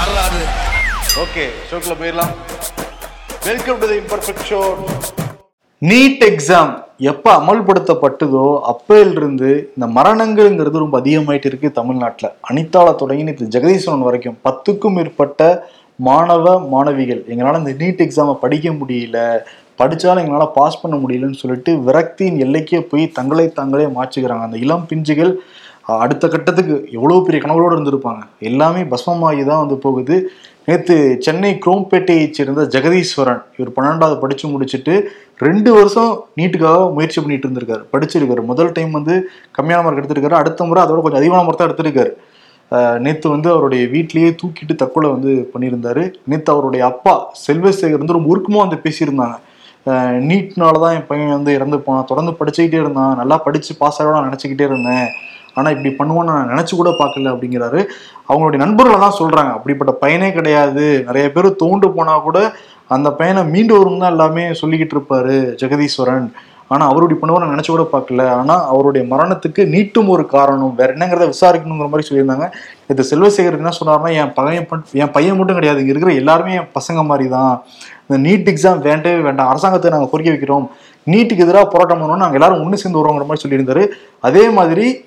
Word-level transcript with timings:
வரலாறு 0.00 0.42
ஓகே 1.22 1.42
ஷோக்குள்ள 1.68 1.94
போயிடலாம். 2.00 2.30
Welcome 3.46 3.78
to 3.80 3.86
the 3.90 3.96
imperfect 4.02 4.44
show 4.50 4.60
NEET 5.82 6.22
exam 6.28 6.70
எப்ப 7.10 7.26
அமல்படுத்தப்பட்டதோ 7.40 8.44
அப்பையிலிருந்து 8.72 9.50
இந்த 9.74 9.86
மரணங்கள்ங்கிறது 9.98 10.82
ரொம்ப 10.84 10.96
அதிகமாயிட்டு 11.02 11.50
இருக்கு 11.50 11.68
தமிழ்நாட்டில். 11.80 12.30
அனிதால 12.50 12.94
தொடங்கி 13.02 13.26
நேற்று 13.28 13.52
ஜெகதீஸ்வரன் 13.56 14.06
வரைக்கும் 14.08 14.38
பத்துக்கும் 14.48 14.96
மேற்பட்ட 14.98 15.50
மாணவ 16.08 16.56
மாணவிகள். 16.74 17.22
எங்களால் 17.32 17.62
இந்த 17.62 17.74
நீட் 17.84 18.04
எக்ஸாமை 18.06 18.36
படிக்க 18.44 18.68
முடியல. 18.80 19.18
படித்தாலும் 19.82 20.24
எங்களால் 20.26 20.54
பாஸ் 20.58 20.82
பண்ண 20.84 20.96
முடியலன்னு 21.02 21.42
சொல்லிட்டு 21.42 21.72
விரக்தியின் 21.88 22.42
எல்லைக்கே 22.46 22.80
போய் 22.92 23.14
தங்களை 23.18 23.48
தாங்களே 23.60 23.88
மாச்சுக்கிறாங்க 23.98 24.46
அந்த 24.48 24.60
இளம் 24.66 24.88
பிஞ்சுகள் 24.92 25.34
அடுத்த 26.04 26.24
கட்டத்துக்கு 26.32 26.74
எவ்வளோ 26.96 27.18
பெரிய 27.26 27.40
கனவுகளோடு 27.42 27.76
இருந்திருப்பாங்க. 27.76 28.22
எல்லாமே 28.50 28.82
பஸ்மமாகி 28.92 29.42
தான் 29.50 29.62
வந்து 29.64 29.76
போகுது. 29.84 30.16
நேற்று 30.68 30.96
சென்னை 31.26 31.50
குரோம்பேட்டையை 31.64 32.24
சேர்ந்த 32.36 32.64
ஜெகதீஸ்வரன் 32.74 33.40
இவர் 33.58 33.74
பன்னெண்டாவது 33.76 34.16
படித்து 34.22 34.50
முடிச்சுட்டு 34.54 34.94
ரெண்டு 35.46 35.70
வருஷம் 35.76 36.10
நீட்டுக்காக 36.38 36.80
முயற்சி 36.96 37.18
பண்ணிட்டு 37.20 37.46
இருந்திருக்காரு. 37.46 37.84
படிச்சிருக்காரு. 37.92 38.42
முதல் 38.50 38.74
டைம் 38.76 38.92
வந்து 38.98 39.14
கம்மியான 39.58 39.84
மார்க் 39.84 40.00
எடுத்திருக்காரு. 40.02 40.36
அடுத்த 40.40 40.66
முறை 40.70 40.82
அதோட 40.84 41.00
கொஞ்சம் 41.04 41.20
அதிகமான 41.22 41.44
மார்க் 41.46 41.62
தான் 41.62 41.70
எடுத்திருக்காரு. 41.70 42.12
நேற்று 43.04 43.28
வந்து 43.34 43.48
அவருடைய 43.52 43.84
வீட்லேயே 43.94 44.28
தூக்கிட்டு 44.40 44.74
தற்கொலை 44.82 45.08
வந்து 45.14 45.32
பண்ணியிருந்தாரு. 45.52 46.02
நேற்று 46.30 46.50
அவருடைய 46.54 46.82
அப்பா 46.92 47.14
செல்வசேகர் 47.44 48.02
வந்து 48.02 48.16
ரொம்ப 48.16 48.32
உருக்கமாக 48.34 48.64
வந்து 48.66 48.78
பேசியிருந்தாங்க. 48.84 49.38
நீட்னால 50.28 50.80
தான் 50.84 50.94
என் 50.98 51.08
பையன் 51.10 51.34
வந்து 51.36 51.52
இறந்து 51.58 51.78
போனான். 51.84 52.08
தொடர்ந்து 52.10 52.32
படிச்சுக்கிட்டே 52.38 52.80
இருந்தான். 52.84 53.14
நல்லா 53.20 53.36
படித்து 53.46 53.74
பாஸ் 53.82 53.98
ஆகிட 54.00 54.20
நினச்சிக்கிட்டே 54.28 54.66
இருந்தேன். 54.70 55.08
ஆனால் 55.54 55.84
இப்படி 55.84 56.10
பண்ணுவான்னு 56.10 56.24
நான் 56.24 56.48
நினச்சி 56.48 56.76
கூட 56.76 56.90
பார்க்கல 56.90 57.28
அப்படிங்கிறாரு. 57.28 57.84
அவங்களுடைய 58.28 58.56
நண்பர்களை 58.56 59.00
தான் 59.00 59.16
சொல்கிறாங்க 59.18 59.52
அப்படிப்பட்ட 59.52 60.06
பையனே 60.06 60.32
கிடையாது. 60.32 61.02
நிறைய 61.06 61.32
பேர் 61.32 61.56
தோண்டு 61.64 61.92
போனால் 61.94 62.22
கூட 62.22 62.52
அந்த 62.88 63.12
பையனை 63.12 63.44
மீண்டு 63.44 63.76
வரும் 63.76 63.98
தான் 63.98 64.10
எல்லாமே 64.10 64.42
சொல்லிக்கிட்டு 64.42 64.92
இருப்பாரு 64.94 65.54
ஜெகதீஸ்வரன். 65.62 66.32
ஆனால் 66.68 66.88
அவருடைய 66.88 67.14
இப்படி 67.14 67.32
பண்ணுவார் 67.32 67.46
நான் 67.46 67.58
நினச்சி 67.58 67.66
கூட 67.66 67.88
பார்க்கல. 67.92 68.28
ஆனால் 68.28 68.66
அவருடைய 68.66 69.16
மரணத்துக்கு 69.16 69.58
நீட்டும் 69.58 70.08
ஒரு 70.08 70.26
காரணம். 70.26 70.74
வேற 70.76 70.94
என்னங்கிறத 70.94 71.32
விசாரிக்கணுங்கிற 71.32 71.88
மாதிரி 71.88 72.08
சொல்லியிருந்தாங்க. 72.08 72.50
இது 72.88 73.04
செல்வசேகர் 73.10 73.56
என்ன 73.56 73.68
சொன்னார்னா 73.84 74.12
என் 74.12 74.32
பையன் 74.32 74.68
பண்- 74.70 74.84
என் 74.92 75.10
பையன் 75.10 75.36
மட்டும் 75.36 75.54
கிடையாது. 75.54 75.80
இங்கே 75.80 75.90
இருக்கிற 75.90 76.16
எல்லாருமே 76.16 76.54
என் 76.54 76.68
பசங்க 76.80 77.04
மாதிரி 77.04 77.28
தான் 77.28 77.62
இந்த 78.06 78.30
நீட் 78.30 78.54
எக்ஸாம் 78.54 78.78
வேண்டவே 78.78 79.20
வேண்டாம். 79.20 79.48
அரசாங்கத்தை 79.48 79.90
நாங்கள் 79.90 80.08
கோரிக்கை 80.10 80.34
வைக்கிறோம். 80.34 80.68
நீட்டுக்கு 81.06 81.38
எதிராக 81.38 81.66
போராட்டம் 81.66 82.02
பண்ணணும் 82.02 82.16
நாங்கள் 82.16 82.40
எல்லாரும் 82.40 82.64
ஒன்று 82.64 82.76
சேர்ந்து 82.76 83.00
வருவோங்கிற 83.00 83.26
மாதிரி 83.26 83.48
சொல்லியிருந்தாரு. 83.48 83.88
அதே 84.20 84.48
மாதிரி 84.48 85.04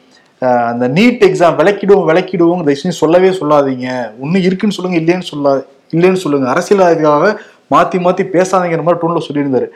அந்த 0.72 0.86
நீட் 0.98 1.24
எக்ஸாம் 1.28 1.58
விளக்கிடுவோம் 1.60 2.08
விளக்கிடுவோம் 2.10 2.64
தயவுசெய்து 2.68 3.02
சொல்லவே 3.02 3.30
சொல்லாதீங்க. 3.40 3.88
ஒன்றும் 4.24 4.46
இருக்குன்னு 4.48 4.76
சொல்லுங்க 4.78 4.98
இல்லைன்னு 5.02 5.28
சொல்லா 5.32 5.52
இல்லைன்னு 5.96 6.22
சொல்லுங்க. 6.24 6.48
அரசியல்வாதிகளாக 6.54 7.28
மாற்றி 7.74 7.98
மாற்றி 8.06 8.24
பேசாதீங்கிற 8.36 8.84
மாதிரி 8.86 9.02
டோனில் 9.04 9.26
சொல்லியிருந்தாரு. 9.28 9.68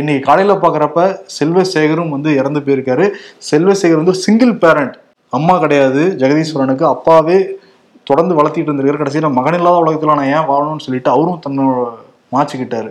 இன்னைக்கு 0.00 0.22
காலையில் 0.28 0.60
பார்க்குறப்ப 0.64 1.00
செல்வசேகரும் 1.38 2.12
வந்து 2.14 2.30
இறந்து 2.40 2.60
போயிருக்காரு. 2.66 3.06
செல்வசேகர் 3.50 4.02
வந்து 4.02 4.16
சிங்கிள் 4.24 4.54
பேரண்ட் 4.64 4.94
அம்மா 5.38 5.54
கிடையாது 5.64 6.02
ஜெகதீஸ்வரனுக்கு. 6.22 6.84
அப்பாவே 6.94 7.38
தொடர்ந்து 8.10 8.34
வளர்த்திட்டு 8.38 8.68
இருந்திருக்காரு 8.70 9.02
கடைசியில் 9.02 9.36
மகன் 9.38 9.56
இல்லாத 9.58 9.82
உலகத்தில் 9.84 10.18
நான் 10.20 10.32
ஏன் 10.36 10.48
வாழணும்னு 10.50 10.86
சொல்லிட்டு 10.86 11.10
அவரும் 11.16 11.42
தன்னோட 11.46 11.84
மாச்சிக்கிட்டாரு 12.34 12.90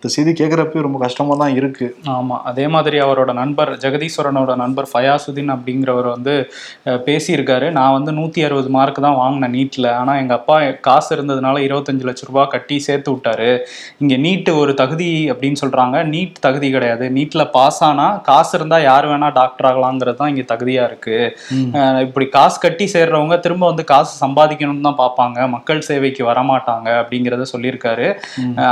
இந்த 0.00 0.08
செய்தி 0.12 0.32
கேட்குறப்ப 0.36 0.82
ரொம்ப 0.84 0.98
கஷ்டமாக 1.02 1.36
தான் 1.40 1.54
இருக்கு. 1.58 1.86
ஆமா 2.12 2.36
அதே 2.50 2.64
மாதிரி 2.74 2.96
அவரோட 3.06 3.30
நண்பர் 3.40 3.70
ஜெகதீஸ்வரனோட 3.82 4.52
நண்பர் 4.60 4.86
ஃபயாசுதீன் 4.90 5.52
அப்படிங்கிறவர் 5.54 6.08
வந்து 6.12 6.34
பேசியிருக்காரு. 7.08 7.66
நான் 7.78 7.94
வந்து 7.96 8.12
நூற்றி 8.18 8.40
அறுபது 8.46 8.70
மார்க் 8.76 9.00
தான் 9.06 9.18
வாங்கினேன் 9.22 9.54
நீட்டில் 9.56 9.88
ஆனால் 9.96 10.20
எங்கள் 10.22 10.38
அப்பா 10.38 10.56
காசு 10.86 11.10
இருந்ததுனால 11.16 11.56
இருபத்தஞ்சு 11.66 12.06
லட்ச 12.08 12.28
ரூபா 12.28 12.44
கட்டி 12.54 12.78
சேர்த்து 12.86 13.12
விட்டாரு. 13.14 13.50
இங்கே 14.04 14.18
நீட்டு 14.24 14.54
ஒரு 14.62 14.74
தகுதி 14.80 15.10
அப்படின்னு 15.34 15.60
சொல்கிறாங்க 15.64 15.96
நீட் 16.14 16.40
தகுதி 16.46 16.70
கிடையாது. 16.76 17.04
நீட்டில் 17.18 17.46
பாஸ் 17.56 17.82
ஆனால் 17.90 18.16
காசு 18.30 18.54
இருந்தால் 18.60 18.86
யார் 18.88 19.08
வேணால் 19.12 19.36
டாக்டர் 19.40 19.68
ஆகலாங்கிறது 19.72 20.20
தான் 20.22 20.32
இங்கே 20.34 20.46
தகுதியாக 20.54 20.88
இருக்குது 20.92 22.00
இப்படி 22.06 22.28
காசு 22.38 22.58
கட்டி 22.64 22.88
சேர்றவங்க 22.94 23.38
திரும்ப 23.48 23.64
வந்து 23.72 23.86
காசு 23.92 24.14
சம்பாதிக்கணும்னு 24.24 24.86
தான் 24.88 25.00
பார்ப்பாங்க. 25.04 25.38
மக்கள் 25.56 25.86
சேவைக்கு 25.90 26.24
வரமாட்டாங்க 26.30 26.88
அப்படிங்கிறத 27.02 27.50
சொல்லியிருக்காரு. 27.54 28.08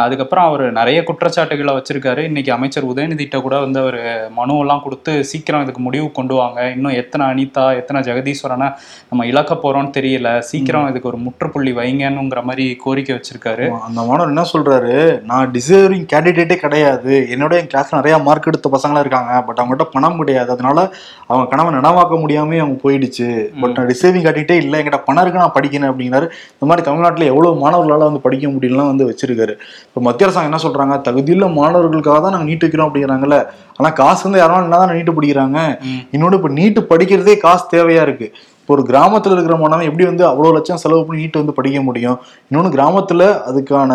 அதுக்கப்புறம் 0.06 0.48
அவர் 0.48 0.66
நிறைய 0.80 0.98
குற்றச்சாட்டுகளை 1.18 1.72
வச்சிருக்காரு. 1.76 2.18
இன்னைக்கு 2.18 2.50
அமைச்சர் 2.52 2.84
உதயநிதிட்ட 2.90 3.36
கூட 3.42 3.58
வந்து 3.58 3.78
அவர் 3.80 3.96
மனுவெல்லாம் 4.36 4.82
கொடுத்து 4.82 5.12
சீக்கிரம் 5.30 5.62
இதுக்கு 5.62 5.80
முடிவு 5.86 6.12
கொண்டு 6.18 6.34
வாங்க. 6.34 6.58
இன்னும் 6.74 6.92
எத்தனை 6.92 7.24
அனிதா 7.30 7.64
எத்தனை 7.76 8.00
ஜெகதீஸ்வரனை 8.08 8.68
நம்ம 9.08 9.26
இழக்க 9.30 9.54
போறோம்னு 9.62 9.90
தெரியல. 9.96 10.38
சீக்கிரம் 10.50 10.88
இதுக்கு 10.90 11.08
ஒரு 11.08 11.18
முற்றுப்புள்ளி 11.24 11.72
வைங்கன்னுங்கிற 11.72 12.42
மாதிரி 12.42 12.66
கோரிக்கை 12.84 13.14
வச்சிருக்காரு. 13.16 13.66
அந்த 13.86 14.02
மாணவர் 14.02 14.32
என்ன 14.32 14.44
சொல்றாரு? 14.52 14.94
நான் 15.30 15.50
டிசர்விங் 15.50 16.06
கேண்டிடேட்டே 16.12 16.56
கிடையாது. 16.56 17.26
என்னோட 17.36 17.52
என் 17.60 17.72
கிளாஸ்ல 17.74 18.00
நிறைய 18.00 18.18
மார்க் 18.18 18.46
எடுத்த 18.46 18.72
பசங்களா 18.76 19.02
இருக்காங்க. 19.04 19.42
பட் 19.42 19.62
அவங்ககிட்ட 19.62 19.86
பணம் 19.96 20.20
கிடையாது. 20.22 20.50
அதனால 20.50 20.78
அவங்க 21.26 21.48
கனவை 21.50 21.72
நனவாக்க 21.78 22.20
முடியாம 22.24 22.58
அவங்க 22.58 22.78
போயிடுச்சு. 22.84 23.28
பட் 23.60 23.76
நான் 23.78 23.90
டிசர்விங் 23.92 24.26
கேண்டிடேட்டே 24.28 24.58
இல்லை. 24.64 24.80
என்கிட்ட 24.80 25.02
பணம் 25.10 25.24
இருக்கு 25.24 25.42
நான் 25.44 25.56
படிக்கணும் 25.58 25.90
அப்படிங்கிறாரு. 25.92 26.28
இந்த 26.54 26.68
மாதிரி 26.70 26.86
தமிழ்நாட்டில் 26.90 27.30
எவ்வளவு 27.32 27.60
மாணவர்களால 27.64 28.08
வந்து 28.10 28.24
படிக்க 28.28 28.46
முடியலாம் 28.54 28.92
வந்து 28.92 29.06
வச்சிருக்காரு. 29.10 29.56
இப்போ 29.88 30.00
மத்திய 30.00 30.26
அரசாங்கம் 30.28 30.50
என்ன 30.50 30.62
சொல்றாங்க? 30.64 30.94
தகுதியுள்ள 31.08 31.48
மாணவர்களுக்காக 31.60 32.20
தான் 32.26 32.36
நாங்கள் 32.36 32.50
நீட் 32.52 32.66
வைக்கிறோம் 32.66 32.91
அப்படிங்கிறாங்கல்ல. 32.91 33.38
ஆனா 33.78 33.91
காசு 34.02 34.22
வந்து 34.28 34.42
யாரும் 34.44 34.64
என்ன 34.66 34.78
தான் 34.84 34.94
நீட்டு 34.98 35.19
படிக்கிறாங்க. 35.19 35.58
இன்னொன்று 36.14 36.38
இப்போ 36.41 36.52
நீட்டு 36.60 36.80
படிக்கிறதே 36.92 37.36
காசு 37.48 37.66
தேவையா 37.74 38.04
இருக்கு. 38.08 38.28
இப்போ 38.68 38.80
ஒரு 38.80 38.90
கிராமத்துல 38.90 39.34
இருக்கிற 39.34 39.56
மாணவன் 39.56 39.86
எப்படி 39.88 40.04
வந்து 40.04 40.24
அவ்வளோ 40.30 40.48
லட்சம் 40.52 40.76
செலவு 40.76 41.04
பண்ணி 41.04 41.20
நீட் 41.22 41.36
வந்து 41.36 41.52
படிக்க 41.52 41.82
முடியும்? 41.82 42.16
இன்னொன்று 42.48 42.70
கிராமத்துல 42.74 43.22
அதுக்கான 43.50 43.92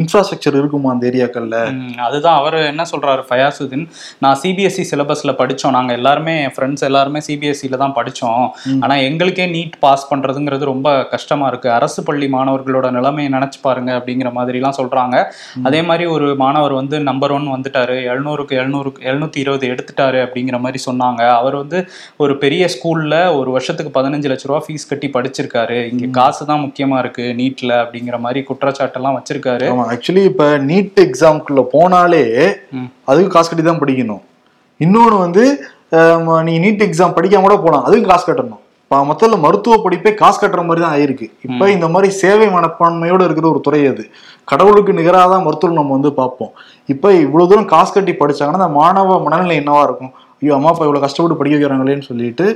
இன்ஃப்ராஸ்ட்ரக்சர் 0.00 0.56
இருக்குமா 0.58 0.90
அந்த 0.90 1.04
ஏரியாக்கள்ல? 1.10 1.58
அதுதான். 2.06 2.36
அவர் 2.40 2.54
என்ன 2.54 2.82
சொல்றாரு? 2.90 3.22
ஃபயாசுதீன் 3.28 3.86
நான் 4.18 4.38
சிபிஎஸ்சி 4.42 4.84
சிலபஸ்ல 4.90 5.32
படிச்சோம். 5.38 5.70
நாங்க 5.70 5.92
எல்லாருமே 5.92 6.42
என் 6.42 6.52
ஃப்ரெண்ட்ஸ் 6.56 6.84
எல்லாருமே 6.88 7.22
சிபிஎஸ்சியில 7.28 7.78
தான் 7.84 7.94
படிச்சோம். 8.00 8.44
ஆனா 8.80 8.94
எங்களுக்கே 8.94 9.46
நீட் 9.46 9.78
பாஸ் 9.80 10.14
பண்றதுங்கிறது 10.14 10.68
ரொம்ப 10.72 11.06
கஷ்டமா 11.14 11.46
இருக்கு. 11.46 11.70
அரசு 11.78 12.02
பள்ளி 12.02 12.28
மாணவர்களோட 12.36 12.90
நிலைமையை 12.98 13.32
நினைச்சு 13.32 13.60
பாருங்க 13.62 13.92
அப்படிங்கிற 13.98 14.32
மாதிரிலாம் 14.38 14.78
சொல்றாங்க. 14.80 15.24
அதே 15.62 15.82
மாதிரி 15.82 16.06
ஒரு 16.16 16.34
மாணவர் 16.34 16.76
வந்து 16.80 17.00
நம்பர் 17.00 17.30
ஒன் 17.30 17.48
வந்துட்டாரு. 17.56 17.98
எழுநூறுக்கு 18.12 18.60
எழுநூறுக்கு 18.60 19.02
எழுநூத்தி 19.12 19.42
இருபது 19.46 19.72
எடுத்துட்டாரு 19.72 20.20
அப்படிங்கிற 20.26 20.60
மாதிரி 20.66 20.82
சொன்னாங்க. 20.90 21.22
அவர் 21.40 21.58
வந்து 21.62 21.80
ஒரு 22.16 22.36
பெரிய 22.44 22.68
ஸ்கூல்ல 22.76 23.36
ஒரு 23.40 23.50
வருஷத்துக்கு 23.50 23.96
பதினஞ்சு 23.98 24.08
லட்ச 24.30 24.48
ரூபா 24.50 24.60
ஃபீஸ் 24.66 24.88
கட்டி 24.90 25.08
படிச்சிருக்காரு. 25.16 25.76
இங்க 25.92 26.06
காசு 26.18 26.42
தான் 26.50 26.62
முக்கியமா 26.64 26.96
இருக்கு 27.02 27.26
நீட்ல 27.40 27.72
அப்படிங்கிற 27.82 28.18
மாதிரி 28.24 28.40
குற்றச்சாட்டெல்லாம் 28.48 29.16
வச்சிருக்காரு. 29.18 29.66
ஆக்சுவலி 29.96 30.24
இப்ப 30.30 30.46
நீட் 30.70 30.98
எக்ஸாம்குள்ள 31.06 31.62
போனாலே. 31.74 32.24
அதுக்கு 33.10 33.30
காசு 33.36 33.50
கட்டி 33.50 33.66
தான் 33.68 33.82
படிக்கணும். 33.84 34.24
இன்னொன்று 34.86 35.18
வந்து 35.26 35.44
நீ 36.48 36.52
நீட் 36.64 36.84
எக்ஸாம் 36.88 37.16
படிக்காம 37.18 37.46
கூட 37.46 37.58
போகலாம் 37.62 37.86
அதுக்கும் 37.86 38.12
காசு 38.12 38.24
கட்டணும். 38.26 38.62
இப்போ 38.84 39.00
மொத்தத்துல 39.08 39.36
மருத்துவ 39.42 39.74
படிப்பே 39.82 40.10
காசு 40.20 40.38
கட்டுற 40.42 40.62
மாதிரி 40.68 40.80
தான் 40.84 40.94
ஆயிருக்கு. 40.94 41.26
இப்போ 41.46 41.64
இந்த 41.74 41.86
மாதிரி 41.94 42.08
சேவை 42.22 42.46
மனப்பான்மையோட 42.54 43.20
இருக்கிற 43.28 43.46
ஒரு 43.50 43.60
துறை 43.66 43.80
அது. 43.90 44.04
கடவுளுக்கு 44.52 44.92
நிகராக 44.98 45.28
தான் 45.32 45.44
மருத்துவம் 45.46 45.78
நம்ம 45.80 45.94
வந்து 45.96 46.10
பார்ப்போம். 46.20 46.50
இப்போ 46.94 47.08
இவ்வளவு 47.24 47.50
தூரம் 47.50 47.68
காசு 47.74 47.90
கட்டி 47.96 48.14
படிச்சாங்கன்னா 48.22 48.60
அந்த 48.62 48.74
மாணவ 48.80 49.18
மனநிலை 49.26 49.56
என்னவா 49.62 49.82
இருக்கும்? 49.88 50.12
ஐயோ 50.42 50.54
அம்மா 50.56 50.70
அப்பா 50.72 50.84
இவ்வளவு 50.86 51.04
கஷ்டப்பட்டு 51.04 51.38
படிக்க 51.40 51.54
வைக்கிறாங்களேன்னு 51.56 52.08
சொல்லிட்டு 52.10 52.46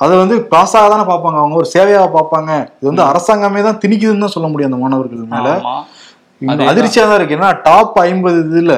அதை 0.00 0.14
வந்து 0.16 0.36
காசாக 0.52 0.88
தானே 0.92 1.04
பார்ப்பாங்க. 1.10 1.38
அவங்க 1.42 1.56
ஒரு 1.62 1.68
சேவையாக 1.74 2.08
பார்ப்பாங்க. 2.16 2.50
இது 2.78 2.90
வந்து 2.90 3.04
அரசாங்கமே 3.10 3.62
தான் 3.62 3.80
திணிக்குதுன்னு 3.82 4.24
தான் 4.26 4.36
சொல்ல 4.36 4.48
முடியும் 4.48 4.70
அந்த 4.70 4.82
மாணவர்கள் 4.84 5.32
மேல. 5.34 5.48
ஆமா. 5.60 5.74
இன்னும் 6.42 6.70
அதிர்ச்சியா 6.70 7.04
தான். 7.06 7.18
இருக்கு. 7.20 7.36
ஏன்னா 7.38 7.50
டாப் 7.66 7.98
ஐம்பது 8.04 8.38
இதுல 8.44 8.74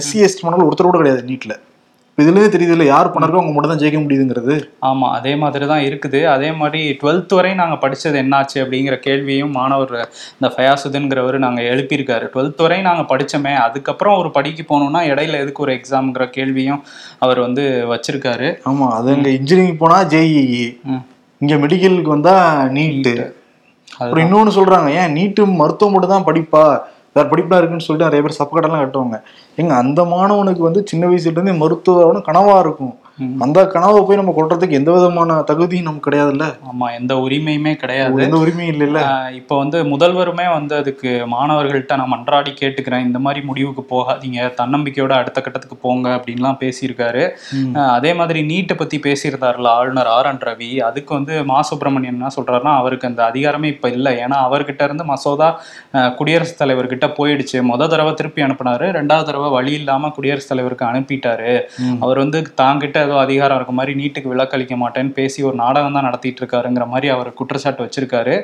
எஸ்சி 0.00 0.18
எஸ்டி 0.26 0.42
மாணவர்கள் 0.44 0.68
ஒருத்தர் 0.70 0.90
கூட 0.90 0.98
கிடையாது 1.02 1.22
நீட்ல 1.30 1.54
இதுலயே 2.18 2.48
தெரியுது 2.52 2.74
இல்ல 2.74 2.84
யார் 2.86 3.10
பண்ணாருக்கோ 3.12 3.40
அவங்க 3.40 3.54
மட்டும் 3.54 3.72
தான் 3.72 3.80
ஜெயிக்க 3.80 3.98
முடியுதுங்கிறது. 4.02 4.54
ஆமா 4.82 5.06
அதே 5.16 5.32
மாதிரி 5.36 5.64
தான் 5.72 5.82
இருக்குது. 5.86 6.20
அதே 6.34 6.50
மாதிரி 6.60 6.80
டுவெல்த் 7.00 7.32
வரை 7.32 7.50
நாங்க 7.54 7.76
படிச்சது 7.82 8.16
என்னாச்சு 8.22 8.56
அப்படிங்கிற 8.62 8.96
கேள்வியும் 8.98 9.52
மாணவர் 9.52 9.92
இந்த 10.36 10.48
ஃபயாசுதன்கிறவர் 10.54 11.38
நாங்க 11.38 11.60
எழுப்பியிருக்காரு. 11.72 12.26
டுவெல்த் 12.34 12.62
வரை 12.64 12.78
நாங்க 12.82 13.04
படிச்சோமே 13.12 13.52
அதுக்கப்புறம் 13.66 14.18
ஒரு 14.22 14.30
படிக்க 14.30 14.62
போகணும்னா 14.62 15.02
இடையில 15.10 15.42
எதுக்கு 15.44 15.64
ஒரு 15.66 15.74
எக்ஸாம்ங்கிற 15.78 16.26
கேள்வியும் 16.30 16.80
அவர் 17.18 17.40
வந்து 17.40 17.64
வச்சிருக்காரு. 17.92 18.48
ஆமா 18.64 18.88
அது 18.96 19.10
அங்க 19.16 19.30
இன்ஜினியரிங் 19.38 19.78
போனா 19.78 19.98
ஜேஇஇ 20.12 20.64
ம். 20.90 21.04
இங்க 21.40 21.54
மெடிக்கலுக்கு 21.62 22.16
வந்தா 22.16 22.36
நீட்டு. 22.76 23.14
அப்புறம் 24.00 24.24
இன்னொன்னு 24.24 24.52
சொல்றாங்க 24.56 24.88
ஏன் 25.00 25.12
நீட்டு 25.12 25.42
மருத்துவம் 25.60 25.94
மட்டும் 25.94 26.14
தான் 26.14 26.28
படிப்பா? 26.28 26.64
சார் 27.16 27.30
படிப்பா 27.32 27.58
இருக்குன்னு 27.58 27.86
சொல்லிட்டு 27.86 28.08
நிறைய 28.08 28.22
பேர் 28.24 28.38
சப்பக்கட்டெல்லாம் 28.38 28.84
கட்டுவாங்க. 28.84 29.18
எங்க 29.60 29.74
அந்த 29.82 30.00
மாணவனுக்கு 30.14 30.62
வந்து 30.68 30.80
சின்ன 30.90 31.08
வயசுலேருந்தே 31.10 31.52
இருந்தே 31.54 31.54
கனவாக 31.62 32.26
கனவா 32.28 32.56
இருக்கும். 32.64 32.94
அந்த 33.18 33.66
கனவை 33.66 34.00
போய் 34.02 34.16
நம்ம 34.16 34.32
கொள்றதுக்கு 34.36 34.70
எந்த 34.70 34.92
விதமான 34.92 35.36
தகுதியும் 35.42 35.84
நமக்கு 35.84 36.06
கிடையாதுல்ல? 36.06 36.46
ஆமா 36.70 36.86
எந்த 36.94 37.14
உரிமையுமே 37.16 37.72
கிடையாது. 37.74 38.22
எந்த 38.22 38.36
உரிமையும் 38.36 38.72
இல்லைல்ல? 38.72 39.00
இப்போ 39.34 39.54
வந்து 39.58 39.78
முதல்வருமே 39.84 40.46
வந்து 40.52 40.74
அதுக்கு 40.76 41.10
மாணவர்கள்ட்ட 41.30 41.96
நான் 41.96 42.12
மன்றாடி 42.12 42.52
கேட்டுக்கிறேன். 42.60 43.06
இந்த 43.06 43.18
மாதிரி 43.18 43.40
முடிவுக்கு 43.46 43.84
போகாதீங்க. 43.90 44.40
தன்னம்பிக்கையோட 44.60 45.12
அடுத்த 45.12 45.40
கட்டத்துக்கு 45.40 45.76
போங்க 45.76 46.08
அப்படின்லாம் 46.16 46.60
பேசியிருக்காரு. 46.62 47.24
அதே 47.96 48.12
மாதிரி 48.14 48.42
நீட்டை 48.42 48.76
பத்தி 48.76 48.98
பேசியிருந்தாருல 48.98 49.72
ஆளுநர் 49.76 50.06
ஆர். 50.08 50.24
என். 50.24 50.42
ரவி. 50.42 50.70
அதுக்கு 50.88 51.14
வந்து 51.14 51.44
மா. 51.44 51.58
சுப்பிரமணியன் 51.62 52.14
என்ன 52.14 52.30
சொல்றாருன்னா 52.36 52.74
அவருக்கு 52.76 53.08
அந்த 53.08 53.22
அதிகாரமே 53.24 53.64
இப்ப 53.66 53.88
இல்லை. 53.90 54.14
ஏன்னா 54.18 54.38
அவர்கிட்ட 54.46 54.82
இருந்து 54.82 55.04
மசோதா 55.04 55.48
குடியரசுத் 56.18 56.62
தலைவர்கிட்ட 56.62 57.08
போயிடுச்சு. 57.18 57.58
முத 57.70 57.88
தடவை 57.88 58.14
திருப்பி 58.14 58.42
அனுப்புனாரு. 58.42 58.86
ரெண்டாவது 58.98 59.24
தடவை 59.24 59.50
வழி 59.50 59.72
இல்லாம 59.72 60.10
குடியரசுத் 60.10 60.48
தலைவருக்கு 60.48 60.86
அனுப்பிட்டாரு. 60.86 61.54
அவர் 62.00 62.18
வந்து 62.18 62.38
தாங்கிட்ட 62.60 62.98
ஏதோ 63.06 63.16
அதிகாரம் 63.24 63.58
இருக்க 63.58 63.74
மாதிரி 63.78 63.92
நீட்டுக்கு 64.00 64.32
விலக்களிக்க 64.34 64.74
மாட்டேன்னு 64.82 65.12
பேசி 65.18 65.38
ஒரு 65.48 65.56
நாடகம் 65.62 65.96
தான் 65.96 66.06
நடத்திட்டு 66.08 66.40
இருக்காருங்கிற 66.42 66.86
மாதிரி 66.92 67.08
அவர் 67.14 67.30
குற்றச்சாட்டு 67.40 67.84
வச்சிருக்காரு. 67.86 68.34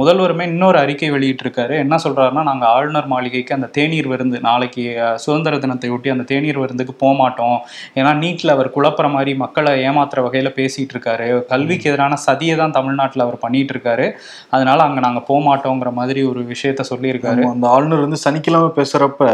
முதல்வருமே 0.00 0.44
இன்னொரு 0.52 0.78
அறிக்கை 0.84 1.10
வெளியிட்டிருக்காரு. 1.16 1.74
என்ன 1.84 1.98
சொல்றாருன்னா 2.04 2.44
நாங்க 2.50 2.64
ஆளுநர் 2.74 3.08
மாளிகைக்கு 3.12 3.56
அந்த 3.58 3.70
தேநீர் 3.78 4.10
விருந்து 4.12 4.38
நாளைக்கு 4.48 4.84
சுதந்திர 5.24 5.58
தினத்தை 5.64 5.90
ஒட்டி 5.94 6.08
அந்த 6.14 6.26
தேநீர் 6.32 6.60
விருந்துக்கு 6.62 6.94
போக 7.02 7.12
மாட்டோம். 7.22 7.58
ஏன்னா 7.98 8.12
நீட்ல 8.22 8.54
அவர் 8.56 8.70
குழப்புற 8.76 9.06
மாதிரி 9.16 9.34
மக்களை 9.44 9.72
ஏமாத்துற 9.88 10.24
வகையில 10.26 10.52
பேசிட்டு 10.58 10.94
இருக்காரு 10.96 11.28
கல்விக்கு 11.52 11.90
எதிரான 11.90 12.18
சதியை 12.26 12.56
தான் 12.62 12.76
தமிழ்நாட்டுல 12.78 13.24
அவர் 13.26 13.42
பண்ணிட்டு 13.44 13.74
இருக்காரு 13.74 14.06
அதனால 14.54 14.78
அங்க 14.88 15.00
நாங்க 15.06 15.22
போக 15.30 15.40
மாட்டோங்கிற 15.48 15.90
மாதிரி 16.00 16.20
ஒரு 16.30 16.40
விஷயத்த 16.52 16.84
சொல்லியிருக்காரு. 16.92 17.42
அந்த 17.54 17.66
ஆளுநர் 17.74 18.04
வந்து 18.06 18.20
சனிக்கிழமை 18.26 18.70
பேசுறப்ப 18.78 19.24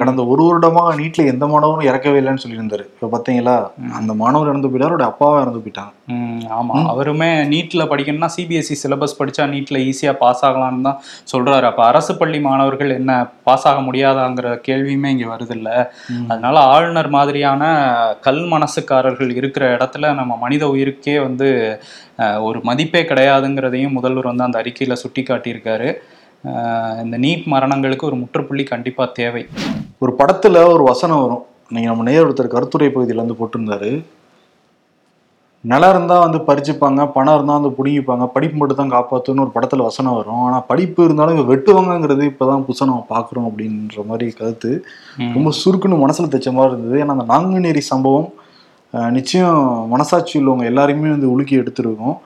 கடந்த 0.00 0.22
ஒரு 0.32 0.44
வருடமா 0.48 0.84
நீட்ல 1.00 1.24
எந்த 1.32 1.44
மாணவரும் 1.52 1.88
இறக்கவே 1.90 2.18
இல்லைன்னு 2.20 2.42
சொல்லியிருந்தாரு. 2.44 2.84
இப்ப 2.94 3.10
பாத்தீங்களா? 3.14 3.56
அந்த 3.98 4.11
மாணவர் 4.14 4.48
இறந்து 4.48 4.68
போயிட்டாரு 4.68 4.88
அவருடைய 4.88 5.10
அப்பாவும் 5.10 5.40
இறந்து 5.42 5.60
போயிட்டாங்க. 5.64 5.92
ம், 6.08 6.42
ஆமா. 6.58 6.74
அவருமே 6.92 7.28
நீட்ல 7.52 7.82
படிக்கணும்னா 7.90 8.28
சிபிஎஸ்சி 8.36 8.76
சிலபஸ் 8.82 9.16
படிச்சா 9.18 9.44
நீட்ல 9.52 9.78
ஈஸியா 9.88 10.12
பாஸ் 10.12 10.44
ஆகலாம்னு 10.44 10.82
தான் 10.82 11.00
சொல்றாரு. 11.32 11.62
அப்ப 11.62 11.84
அரசு 11.84 12.16
பள்ளி 12.16 12.40
மாணவர்கள் 12.40 12.90
என்ன 12.90 13.12
பாஸ் 13.44 13.66
ஆக 13.66 13.80
முடியாதாங்கிற 13.80 14.60
கேள்வியுமே 14.68 15.06
இங்க 15.06 15.36
வருது 15.36 15.50
இல்ல 15.50 15.70
அதனால 16.28 16.60
ஆளுநர் 16.60 17.08
மாதிரியான 17.08 17.62
கல் 18.20 18.44
மனசுக்காரர்கள் 18.44 19.30
இருக்கிற 19.34 19.76
இடத்துல 19.76 20.14
நம்ம 20.14 20.36
மனித 20.36 20.66
உயிருக்கே 20.66 21.22
வந்து 21.22 21.48
ஒரு 22.40 22.60
மதிப்பே 22.62 23.02
கிடையாதுங்கிறதையும் 23.02 23.96
முதல்வர் 23.98 24.24
வந்து 24.24 24.44
அந்த 24.44 24.62
அறிக்கையில 24.62 24.92
சுட்டி 24.92 25.22
காட்டியிருக்காரு 25.22 25.90
இந்த 27.04 27.18
நீட் 27.18 27.44
மரணங்களுக்கு 27.46 28.04
ஒரு 28.04 28.16
முற்றுப்புள்ளி 28.16 28.64
கண்டிப்பா 28.64 29.04
தேவை. 29.04 29.42
ஒரு 29.98 30.12
படத்துல 30.18 30.62
ஒரு 30.72 30.82
வசனம் 30.82 31.22
வரும். 31.22 31.44
நீங்க 31.74 31.86
நம்ம 31.90 32.04
நேர் 32.08 32.26
ஒருத்தர் 32.26 32.54
கருத்துரை 32.54 32.88
பகுதியில 32.94 33.24
வந்து 33.24 33.38
போட்டிருந்தாரு. 33.40 33.90
நிலம் 35.70 35.92
இருந்தா 35.94 36.14
வந்து 36.24 36.38
பறிச்சுப்பாங்க 36.46 37.00
பணம் 37.16 37.36
இருந்தா 37.36 37.56
வந்து 37.58 37.70
பிடிங்கிப்பாங்க 37.76 38.24
படிப்பு 38.36 38.56
மட்டும் 38.60 38.78
தான் 38.80 38.92
காப்பாத்துன்னு 38.94 39.42
ஒரு 39.44 39.52
படத்துல 39.56 39.84
வசனம் 39.88 40.16
வரும். 40.18 40.40
ஆனா 40.46 40.58
படிப்பு 40.70 41.00
இருந்தாலும் 41.06 41.38
வெட்டுவாங்கங்கிறது 41.50 42.24
இப்பதான் 42.30 42.64
புதுசா 42.68 42.88
நம்ம 42.90 43.06
பாக்குறோம் 43.14 43.46
அப்படின்ற 43.50 44.04
மாதிரி 44.10 44.26
கருத்து. 44.40 44.70
ரொம்ப 45.36 45.52
சுருக்குன்னு 45.60 46.02
மனசுல 46.04 46.30
தைச்ச 46.32 46.52
மாதிரி 46.58 46.74
இருந்தது. 46.74 46.98
ஏன்னா 47.02 47.14
அந்த 47.16 47.26
நாங்குநேரி 47.34 47.82
சம்பவம் 47.92 48.28
நிச்சயம் 49.18 49.60
மனசாட்சி 49.92 50.34
உள்ளவங்க 50.40 50.64
எல்லாரையுமே 50.70 51.10
வந்து 51.16 51.32
உலுக்கி 51.34 51.54
எடுத்திருக்கும். 51.62 52.16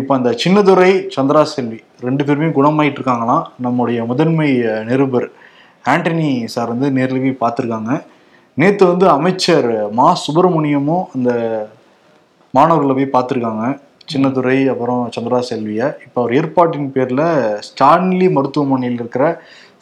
இப்போ 0.00 0.12
அந்த 0.18 0.30
சின்னதுரை 0.42 0.92
சந்திரா 1.14 1.42
செல்வி 1.54 1.78
ரெண்டு 2.06 2.22
பேருமே 2.26 2.50
குணமாயிட்டு 2.58 3.00
இருக்காங்களாம். 3.00 3.44
நம்முடைய 3.64 3.98
முதன்மை 4.10 4.50
நிருபர் 4.90 5.26
ஆண்டனி 5.92 6.28
சார் 6.54 6.72
வந்து 6.74 6.88
நேரில் 6.98 7.24
போய் 7.24 7.42
பார்த்துருக்காங்க. 7.44 7.92
நேற்று 8.60 8.84
வந்து 8.90 9.06
அமைச்சர் 9.14 9.70
மா 9.98 10.08
சுப்பிரமணியமும் 10.24 11.06
அந்த 11.16 11.30
மாணவர்களை 12.56 12.94
போய் 12.98 13.14
பார்த்துருக்காங்க. 13.14 13.64
சின்னதுரை 14.12 14.58
அப்புறம் 14.72 15.00
சந்திரா 15.14 15.38
செல்வியை 15.48 15.86
இப்போ 16.06 16.18
அவர் 16.22 16.34
ஏற்பாட்டின் 16.38 16.92
பேரில் 16.96 17.24
ஸ்டான்லி 17.68 18.26
மருத்துவமனையில் 18.36 18.98
இருக்கிற 19.00 19.24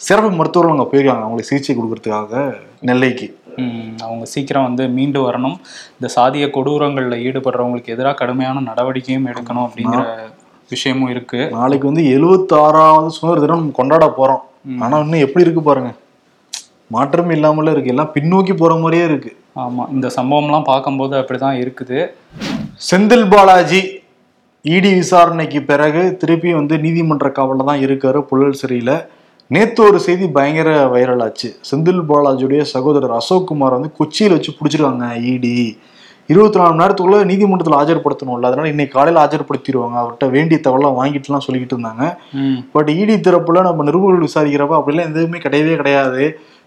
சிறப்பு 0.07 0.31
மருத்துவர்கள் 0.39 0.75
அங்கே 0.75 0.87
போயிருக்காங்க. 0.93 1.25
அவங்களுக்கு 1.27 1.51
சிகிச்சை 1.51 1.75
கொடுக்கறதுக்காக 1.79 2.43
நெல்லைக்கு. 2.91 3.29
அவங்க 4.07 4.25
சீக்கிரம் 4.35 4.67
வந்து 4.69 4.85
மீண்டு 4.97 5.21
வரணும். 5.27 5.57
இந்த 5.97 6.09
சாதிய 6.17 6.47
கொடூரங்கள்ல 6.57 7.19
ஈடுபடுறவங்களுக்கு 7.27 7.95
எதிராக 7.97 8.19
கடுமையான 8.21 8.63
நடவடிக்கையும் 8.71 9.29
எடுக்கணும் 9.33 9.67
அப்படிங்கிற 9.69 10.03
விஷயமும் 10.75 11.13
இருக்கு. 11.15 11.41
நாளைக்கு 11.59 11.91
வந்து 11.91 12.05
எழுபத்தி 12.17 12.57
ஆறாவது 12.65 13.11
சுதந்திர 13.17 13.43
தினம் 13.45 13.77
கொண்டாட 13.81 14.07
போறோம். 14.19 14.43
ஆனா 14.85 14.97
இன்னும் 15.05 15.25
எப்படி 15.27 15.45
இருக்கு 15.47 15.65
பாருங்க. 15.69 15.93
மாற்றம் 16.91 17.31
இல்லாமல 17.31 17.71
இருக்கு. 17.71 17.93
எல்லாம் 17.95 18.13
பின்னோக்கி 18.17 18.55
போற 18.57 18.75
மாதிரியே 18.75 19.05
இருக்கு. 19.05 19.33
ஆமா 19.65 19.85
இந்த 19.95 20.11
சம்பவம்லாம் 20.17 20.69
பார்க்கும்போது 20.71 21.15
அப்படிதான் 21.21 21.59
இருக்குது. 21.63 21.99
செந்தில் 22.91 23.29
பாலாஜி 23.29 23.83
இடி 24.65 24.91
விசாரணைக்கு 24.95 25.61
பிறகு 25.63 26.03
திருப்பி 26.17 26.51
வந்து 26.53 26.75
நீதிமன்ற 26.79 27.29
காவலில் 27.39 27.69
தான் 27.71 27.83
இருக்காரு 27.87 28.21
புழல் 28.31 28.59
சிறையில். 28.61 28.95
நேத்து 29.55 29.81
ஒரு 29.87 29.99
செய்தி 30.05 30.27
பயங்கர 30.37 30.69
வைரல் 30.93 31.23
ஆச்சு. 31.25 31.49
செந்தில் 31.71 32.03
பாலாஜியுடைய 32.11 32.61
சகோதரர் 32.75 33.17
அசோக் 33.17 33.49
குமார் 33.49 33.77
வந்து 33.77 33.91
கொச்சியில் 33.99 34.35
வச்சு 34.37 34.53
பிடிச்சிருக்காங்க 34.59 35.09
இடி. 35.33 35.57
இருபத்தி 36.29 36.59
நாலு 36.59 36.71
மணி 36.73 36.83
நேரத்துக்குள்ள 36.83 37.25
நீதிமன்றத்தில் 37.31 37.79
ஆஜர்படுத்தணும்ல. 37.81 38.49
அதனால 38.51 38.69
இன்னைக்கு 38.73 38.95
காலையில் 38.99 39.21
ஆஜர்படுத்திடுவாங்க. 39.23 39.97
அவர்கிட்ட 40.03 40.27
வேண்டிய 40.31 40.59
தகவலாம் 40.67 40.99
வாங்கிட்டுலாம் 41.01 41.45
சொல்லிக்கிட்டு 41.47 41.77
இருந்தாங்க. 41.77 42.05
பட் 42.75 42.91
இடி 43.01 43.15
தரப்புல 43.15 43.63
நம்ம 43.69 43.85
நிருபர்கள் 43.89 44.27
விசாரிக்கிறப்ப 44.29 44.79
அப்படிலாம் 44.81 45.11
எதுவுமே 45.13 45.39
கிடையவே 45.47 45.75
கிடையாது. 45.81 46.25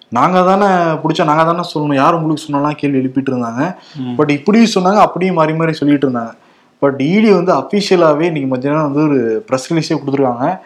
நாங்க 0.10 0.42
தானே 0.42 0.68
பிடிச்சா 1.04 1.24
நாங்க 1.24 1.44
தானே 1.44 1.63
சொல்லணும். 1.74 2.00
யார் 2.02 2.13
உங்களுக்கு 2.13 2.46
சொன்னாலாம் 2.46 2.80
கேள்வி 2.81 3.00
எழுப்பிட்டு 3.00 3.31
இருந்தாங்க. 3.34 3.75
பட் 4.16 4.30
இப்படியும் 4.30 4.74
சொன்னாங்க 4.75 5.02
அப்படியும் 5.07 5.36
மாறி 5.36 5.54
மாறி 5.54 5.74
சொல்லிட்டு 5.74 6.07
இருந்தாங்க 6.07 6.34
பட் 6.80 7.02
இடி 7.02 7.31
வந்து 7.31 7.54
அஃபிஷியலாகவே 7.54 8.22
இன்னைக்கு 8.22 8.50
மத்தியானம் 8.50 8.88
வந்து 8.92 9.02
ஒரு 9.10 9.46
ப்ரெஸ் 9.50 9.68
ரிலீஸே 9.69 9.98
கொடுத்துருக்காங்க. 9.98 10.60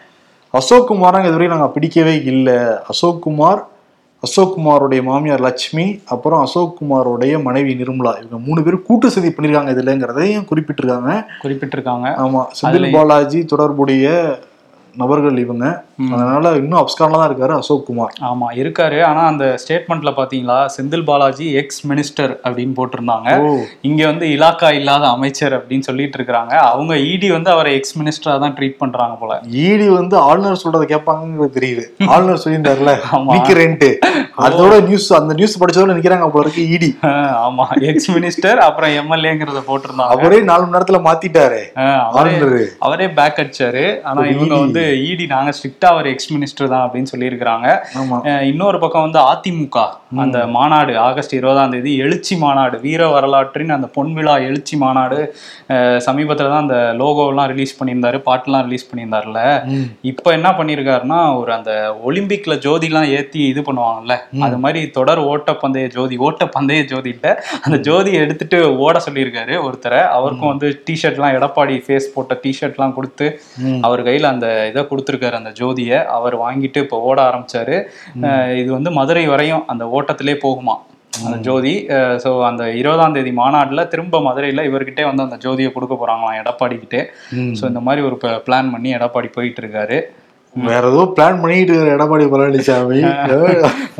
அசோக் 0.50 0.88
குமாராங்க 0.90 1.24
இதுவரை 1.24 1.48
நாங்கள் 1.48 1.74
பிடிக்கவே 1.74 2.14
இல்லை. 2.22 2.56
அசோக் 2.88 3.22
குமார் 3.22 3.68
அசோக் 4.20 4.58
குமாரோடைய 4.58 5.02
மாமியார் 5.02 5.40
லட்சுமி 5.40 6.00
அப்புறம் 6.04 6.40
அசோக் 6.40 6.74
குமாரோடைய 6.80 7.42
மனைவி 7.42 7.74
நிர்மலா. 7.74 8.12
இவங்க 8.20 8.38
மூணு 8.46 8.62
பேரும் 8.62 8.82
கூட்டு 8.82 9.10
சதி 9.10 9.28
பண்ணிருக்காங்க 9.28 9.74
இதுலங்கிறதையும் 9.76 10.46
குறிப்பிட்டிருக்காங்க. 10.50 11.24
குறிப்பிட்டிருக்காங்க. 11.44 12.08
ஆமா 12.24 12.44
செந்தில் 12.58 12.92
பாலாஜி 12.92 13.44
தொடர்புடைய 13.44 14.38
நபர்கள் 14.96 15.38
இவங்க. 15.38 15.84
அதனால 16.08 16.54
இன்னும் 16.54 16.80
அப்ஸ்கார்ல 16.80 17.12
தான் 17.12 17.28
இருக்காரு 17.30 17.54
அசோக் 17.54 17.86
குமார். 17.86 18.12
ஆமா 18.22 18.46
இருக்காரு. 18.54 19.04
ஆனா 19.04 19.22
அந்த 19.26 19.56
ஸ்டேட்மெண்ட்ல 19.62 20.10
பாத்தீங்களா? 20.16 20.66
செந்தில் 20.76 21.04
பாலாஜி 21.04 21.52
எக்ஸ் 21.52 21.86
மினிஸ்டர் 21.86 22.32
அப்படின்னு 22.44 22.74
போட்டிருந்தாங்க. 22.76 23.28
இங்க 23.82 24.06
வந்து 24.06 24.26
இலாக்கா 24.26 24.72
இல்லாத 24.72 25.06
அமைச்சர் 25.08 25.56
அப்படின்னு 25.58 25.80
சொல்லிட்டு 25.80 26.18
இருக்காங்க. 26.18 26.54
அவங்க 26.70 26.96
இடி 27.10 27.30
வந்து 27.30 27.50
அவரை 27.50 27.74
எக்ஸ் 27.74 27.98
மினிஸ்டரா 27.98 28.38
தான் 28.38 28.54
ட்ரீட் 28.58 28.78
பண்றாங்க 28.78 29.16
போல. 29.16 29.32
ஈடி 29.64 29.88
வந்து 29.90 30.16
ஆளுநர் 30.18 30.62
சொல்றத 30.62 30.84
கேட்பாங்கிறது 30.84 31.56
தெரியுது. 31.58 31.84
ஆளுநர் 32.08 32.42
சொல்லியிருந்தாருல. 32.44 32.94
நிக்கிறேன்ட்டு. 33.34 33.90
அதோட 34.44 34.82
நியூஸ் 34.82 35.12
அந்த 35.12 35.34
நியூஸ் 35.34 35.60
படிச்சதோட 35.60 35.94
நிக்கிறாங்க 35.96 36.30
போல 36.30 36.44
இருக்கு 36.44 36.68
இடி 36.68 36.90
ஆஹ் 37.10 37.34
ஆமா. 37.46 37.66
எக்ஸ் 37.82 38.10
மினிஸ்டர் 38.10 38.58
அப்புறம் 38.58 38.90
எம்எல்ஏங்கிறத 39.00 39.62
போட்டிருந்தாங்க. 39.66 40.14
அவரே 40.16 40.40
நாலு 40.42 40.62
மணி 40.62 40.76
நேரத்துல 40.76 41.00
மாத்திட்டாரு. 41.08 41.62
ஆளுநர். 42.16 42.58
அவரே 42.78 43.08
பேக் 43.10 43.40
அடிச்சாரு. 43.42 43.84
ஆனா 44.02 44.26
இவங்க 44.26 44.54
வந்து 44.56 44.82
இடி 45.02 45.26
நாங்க 45.26 45.50
ஸ்ட்ரிக்டா 45.50 45.89
அவர் 45.92 46.08
எக்ஸ் 46.12 46.30
மினிஸ்டர் 46.34 46.72
தான் 46.74 46.84
அப்படின்னு 46.86 47.12
சொல்லியிருக்கிறாங்க. 47.12 47.68
இன்னொரு 48.50 48.78
பக்கம் 48.84 49.06
வந்து 49.06 49.20
அதிமுக 49.32 49.78
அந்த 50.24 50.38
மாநாடு 50.56 50.92
ஆகஸ்ட் 51.08 51.34
இருபதாம் 51.38 51.72
தேதி 51.74 51.92
எழுச்சி 52.04 52.34
மாநாடு 52.44 52.76
வீர 52.84 53.02
வரலாற்றின் 53.14 53.74
அந்த 53.76 53.88
பொன்விழா 53.96 54.34
எழுச்சி 54.48 54.76
மாநாடு 54.84 55.18
சமீபத்துல 56.06 56.50
தான் 56.52 56.64
அந்த 56.66 56.78
லோகோலாம் 57.00 57.50
ரிலீஸ் 57.52 57.76
பண்ணியிருந்தாரு 57.78 58.18
பாட்டுலாம் 58.28 58.64
ரிலீஸ் 58.68 58.88
பண்ணியிருந்தாருல. 58.88 59.40
இப்போ 60.10 60.28
என்ன 60.38 60.48
பண்ணியிருக்காருன்னா 60.58 61.20
ஒரு 61.40 61.50
அந்த 61.58 61.72
ஒலிம்பிக்ல 62.08 62.54
ஜோதிலாம் 62.66 63.10
ஏத்தி 63.18 63.40
இது 63.52 63.62
பண்ணுவாங்கல்ல 63.68 64.16
அது 64.46 64.58
மாதிரி 64.64 64.80
தொடர் 64.98 65.22
ஓட்டப்பந்தய 65.32 65.88
ஜோதி 65.96 66.18
ஓட்டப்பந்தய 66.28 66.82
ஜோதிட்ட 66.92 67.28
அந்த 67.64 67.76
ஜோதியை 67.88 68.18
எடுத்துட்டு 68.24 68.58
ஓட 68.86 68.96
சொல்லியிருக்காரு 69.06 69.54
ஒருத்தரை. 69.66 70.00
அவருக்கும் 70.16 70.52
வந்து 70.52 70.68
டிஷர்ட்லாம் 70.88 71.36
எடப்பாடி 71.38 71.76
ஃபேஸ் 71.86 72.12
போட்ட 72.14 72.40
டிஷர்ட்லாம் 72.44 72.96
கொடுத்து. 72.98 73.28
அவர் 73.86 74.02
கையில 74.08 74.30
அந்த 74.34 74.46
இதை 74.70 74.84
கொடுத்துருக்காரு 74.90 75.40
அந்த 75.40 75.52
ஜோதியை 75.80 75.98
அவர் 76.18 76.34
வாங்கிட்டு 76.44 76.78
இப்போ 76.84 76.96
ஓட 77.08 77.18
ஆரம்பிச்சாரு. 77.30 77.76
இது 78.60 78.70
வந்து 78.78 78.90
மதுரை 79.00 79.26
வரையும் 79.32 79.66
அந்த 79.72 79.84
ஓட்டத்திலே 79.96 80.34
போகுமா? 80.46 80.76
அந்த 81.26 81.36
ஜோதி. 81.46 81.72
ஸோ 82.24 82.30
அந்த 82.48 82.64
இருபதாம் 82.80 83.14
தேதி 83.16 83.32
மாநாடுல 83.40 83.80
திரும்ப 83.92 84.20
மதுரையில 84.26 84.64
இவர்கிட்டே 84.70 85.04
வந்து 85.08 85.24
அந்த 85.26 85.36
ஜோதியை 85.44 85.70
கொடுக்க 85.76 85.94
போறாங்களாம் 86.02 86.38
எடப்பாடி 86.42 86.76
கிட்டே. 86.82 87.00
ஸோ 87.58 87.64
இந்த 87.70 87.80
மாதிரி 87.86 88.02
ஒரு 88.08 88.18
பிளான் 88.46 88.72
பண்ணி 88.74 88.90
எடப்பாடி 88.98 89.30
போயிட்டு 89.36 89.62
இருக்காரு. 89.62 89.98
வேற 90.54 90.82
ஏதோ 90.90 91.02
பிளான் 91.16 91.40
பண்ணிட்டு 91.42 91.74
எடப்பாடி 91.94 92.24
பழனிசாமி 92.32 93.00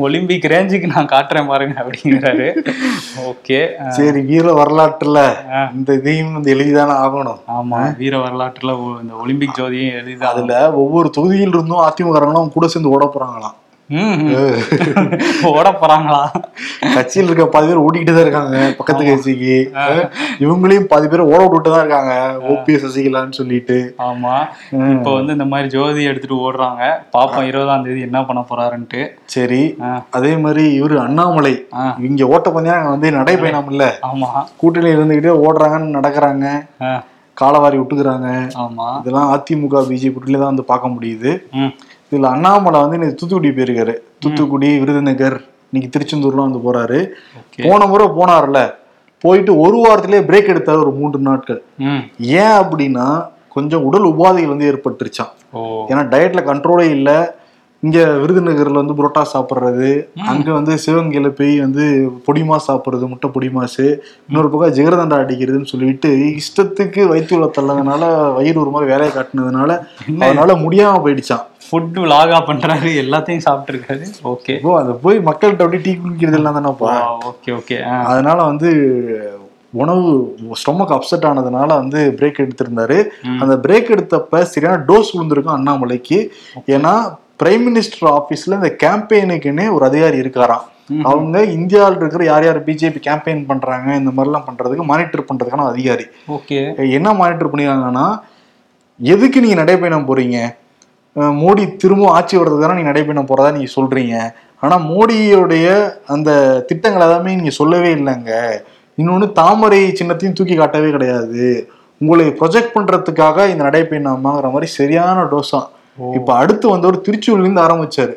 ஒலிம்பிக் 0.05 0.47
ரேஞ்சுக்கு 0.53 0.87
நான் 0.93 1.11
காட்டுறேன் 1.13 1.49
பாருங்க 1.51 1.75
அப்படிங்கிறாரு. 1.83 2.47
ஓகே 3.29 3.59
சரி 3.97 4.21
வீர 4.29 4.53
வரலாற்றுல 4.59 5.21
இந்த 5.77 5.93
இதையும் 5.99 6.33
வந்து 6.33 6.53
எழுதிதானே 6.55 6.95
ஆகணும். 7.05 7.39
ஆமா 7.57 7.79
வீர 8.01 8.17
வரலாற்றுல 8.25 8.75
இந்த 9.03 9.15
ஒலிம்பிக் 9.23 9.57
ஜோதியும் 9.59 9.97
எளிதா 10.01 10.29
அதுல 10.33 10.59
ஒவ்வொரு 10.83 11.09
தொகுதியில் 11.17 11.55
இருந்தும் 11.55 11.85
அதிமுக 11.87 12.47
கூட 12.57 12.67
சேர்ந்து 12.67 12.93
ஓட 12.95 13.05
போறாங்களாம். 13.15 13.57
ஓட 15.49 15.67
போறாங்களா? 15.81 16.19
கட்சியில் 16.95 17.27
இருக்க 17.27 17.45
பாதி 17.45 17.67
பேர் 17.67 17.81
ஓடிக்கிட்டு 17.85 18.13
தான் 18.13 18.25
இருக்காங்க 18.25 18.57
பக்கத்து 18.77 19.05
கட்சிக்கு. 19.05 19.55
இவங்களையும் 20.39 20.87
பாதி 20.87 21.07
பேர் 21.07 21.23
ஓட 21.31 21.39
விட்டுட்டு 21.43 21.69
தான் 21.69 21.83
இருக்காங்க 21.83 22.13
ஓபிஎஸ் 22.53 22.85
சசிகலான்னு 22.85 23.31
சொல்லிட்டு. 23.31 23.77
ஆமா. 24.07 24.35
இப்போ 24.93 25.13
வந்து 25.13 25.33
இந்த 25.33 25.45
மாதிரி 25.45 25.67
ஜோதி 25.67 26.03
எடுத்துட்டு 26.03 26.39
ஓடுறாங்க. 26.47 26.83
பாப்போம் 27.17 27.43
இருபதாம் 27.43 27.83
தேதி 27.83 28.01
என்ன 28.01 28.23
பண்ண 28.23 28.45
போறாருன்ட்டு. 28.49 29.03
சரி. 29.25 29.61
அதே 30.09 30.37
மாதிரி 30.37 30.65
இவரு 30.79 30.97
அண்ணாமலை. 30.97 31.55
இங்க 31.99 32.25
ஓட்டப்பந்தயம் 32.25 32.91
வந்து 32.95 33.11
நடைபயணம் 33.11 33.71
இல்ல. 33.71 33.85
ஆமா. 34.11 34.31
கூட்டணியில 34.63 34.97
இருந்துகிட்டே 34.97 35.35
ஓடுறாங்கன்னு 35.45 35.97
நடக்கிறாங்க. 35.99 36.47
காலவாரி 37.37 37.77
விட்டுக்கிறாங்க. 37.77 38.29
ஆமா. 38.63 38.87
இதெல்லாம் 38.99 39.29
அதிமுக 39.35 39.79
பிஜேபி 39.89 40.37
தான் 40.37 40.51
வந்து 40.51 40.63
பார்க்க 40.63 40.95
முடியுது. 40.95 41.31
ம். 41.53 41.71
இதுல 42.11 42.29
அண்ணாமலை 42.35 42.79
வந்து 42.79 42.97
இன்னைக்கு 42.97 43.19
தூத்துக்குடி 43.19 43.49
போயிருக்காரு. 43.57 43.93
தூத்துக்குடி 44.19 44.79
விருதுநகர் 44.79 45.37
இன்னைக்கு 45.71 45.99
திருச்செந்தூர்லாம் 45.99 46.47
வந்து 46.47 46.63
போறாரு. 46.65 46.99
போன 47.67 47.85
முறை 47.85 48.07
போனார்ல. 48.07 48.59
போயிட்டு 49.23 49.51
ஒரு 49.57 49.77
வாரத்திலேயே 49.77 50.21
பிரேக் 50.29 50.51
எடுத்தாரு 50.53 50.81
ஒரு 50.83 50.91
மூன்று 50.91 51.19
நாட்கள். 51.19 51.63
ஏன் 52.19 52.57
அப்படின்னா 52.61 53.07
கொஞ்சம் 53.49 53.83
உடல் 53.83 54.07
உபாதைகள் 54.11 54.53
வந்து 54.53 54.67
ஏற்பட்டுருச்சான் 54.71 55.31
ஏன்னா 55.89 56.03
டயட்ல 56.13 56.41
கண்ட்ரோலே 56.49 56.87
இல்லை. 56.97 57.17
இங்க 57.83 57.99
விருதுநகர்ல 58.21 58.81
வந்து 58.81 58.95
புரோட்டா 58.97 59.21
சாப்பிட்றது 59.31 59.87
அங்க 60.31 60.47
வந்து 60.57 60.73
சிவகங்கையில 60.83 61.29
போய் 61.37 61.53
வந்து 61.63 61.85
பொடிமா 62.27 62.57
சாப்பிட்றது 62.65 63.07
முட்டை 63.11 63.29
பொடிமாசு 63.35 63.85
இன்னொரு 64.27 64.49
பக்கம் 64.51 64.75
ஜிகரதண்டா 64.77 65.17
அடிக்கிறதுன்னு 65.23 65.71
சொல்லிட்டு 65.71 66.09
இஷ்டத்துக்கு 66.41 67.03
வயிற்றுல 67.11 67.47
தள்ளதுனால 67.57 68.03
வயிறு 68.37 68.61
ஒரு 68.63 68.73
மாதிரி 68.73 68.91
வேலையை 68.93 69.11
காட்டினதுனால 69.13 69.79
அதனால 70.25 70.55
முடியாம 70.65 71.01
போயிடுச்சான் 71.05 71.45
ஃபுட் 71.65 71.97
விலாகா 72.03 72.39
பண்றாரு 72.49 72.91
எல்லாத்தையும் 73.03 73.45
சாப்பிட்டு 73.47 73.73
இருக்காரு 73.73 74.05
ஓகே 74.33 74.55
இப்போ 74.57 74.73
அதை 74.79 74.93
போய் 75.05 75.19
மக்கள்கிட்ட 75.29 75.65
அப்படியே 75.65 75.83
டீ 75.87 75.93
குடிக்கிறது 75.95 76.39
எல்லாம் 76.39 76.57
தானேப்பா 76.57 76.93
ஓகே 77.31 77.51
ஓகே 77.59 77.77
அதனால 78.11 78.37
வந்து 78.43 78.69
உணவு 79.73 80.07
ஸ்டொமக் 80.61 80.93
அப்செட் 80.95 81.27
ஆனதுனால 81.27 81.67
வந்து 81.81 81.99
பிரேக் 82.17 82.41
எடுத்திருந்தாரு. 82.43 82.97
அந்த 83.41 83.53
பிரேக் 83.65 83.91
எடுத்தப்ப 83.95 84.41
சரியான 84.53 84.79
டோஸ் 84.89 85.11
விழுந்திருக்கும் 85.13 85.55
அண்ணாமலைக்கு. 85.57 86.17
ஏன்னா 86.75 86.93
பிரைம் 87.43 87.65
மினிஸ்டர் 87.67 88.19
ஆபீஸ்ல 88.19 88.53
இந்த 88.53 88.75
கேம்பெயினுக்குன்னே 88.83 89.73
ஒரு 89.73 89.85
அதிகாரி 89.85 90.19
இருக்காராம். 90.19 90.65
அவங்க 91.03 91.43
இந்தியாவில் 91.43 91.95
இருக்கிற 91.95 92.23
யார் 92.23 92.43
யார் 92.43 92.63
பிஜேபி 92.63 93.01
கேம்பெயின் 93.07 93.45
பண்றாங்க 93.45 93.95
இந்த 93.95 94.11
மாதிரிலாம் 94.17 94.43
பண்றதுக்கு 94.47 94.83
மானிட்டர் 94.83 95.23
பண்றதுக்கான 95.23 95.65
அதிகாரி. 95.67 96.05
ஓகே. 96.27 96.91
என்ன 96.91 97.13
மானிட்டர் 97.13 97.49
பண்ணிருக்காங்கன்னா 97.49 98.19
எதுக்கு 98.97 99.41
நீங்க 99.41 99.63
நடைபயணம் 99.63 100.07
போறீங்க? 100.07 100.55
அஹ் 101.15 101.35
மோடி 101.35 101.75
திரும்ப 101.75 102.11
ஆட்சி 102.11 102.37
வர்றதுக்கு 102.37 102.67
தானே 102.67 102.81
நீங்க 102.81 102.99
நடைபயணம் 102.99 103.25
போறதா 103.25 103.53
நீங்க 103.53 103.71
சொல்றீங்க? 103.75 104.31
ஆனா 104.59 104.79
மோடியோடைய 104.79 105.91
அந்த 106.07 106.59
திட்டங்கள் 106.67 107.01
எல்லாமே 107.01 107.35
நீங்க 107.35 107.49
சொல்லவே 107.49 107.95
இல்லைங்க. 107.95 108.59
இன்னொன்னு 108.97 109.31
தாமரை 109.31 109.91
சின்னத்தையும் 109.91 110.33
தூக்கி 110.33 110.55
காட்டவே 110.55 110.91
கிடையாது. 110.91 111.69
உங்களை 111.97 112.27
ப்ரொஜெக்ட் 112.27 112.75
பண்றதுக்காக 112.75 113.49
இந்த 113.49 113.63
நடைபயணமாங்கிற 113.63 114.43
மாதிரி 114.43 114.65
சரியான 114.65 115.23
டோஸாம் 115.23 115.67
இப்ப 116.17 116.29
அடுத்து 116.41 116.65
வந்தவர் 116.73 117.05
திருச்சூர்ல 117.07 117.45
இருந்து 117.45 117.65
ஆரம்பிச்சாரு. 117.67 118.13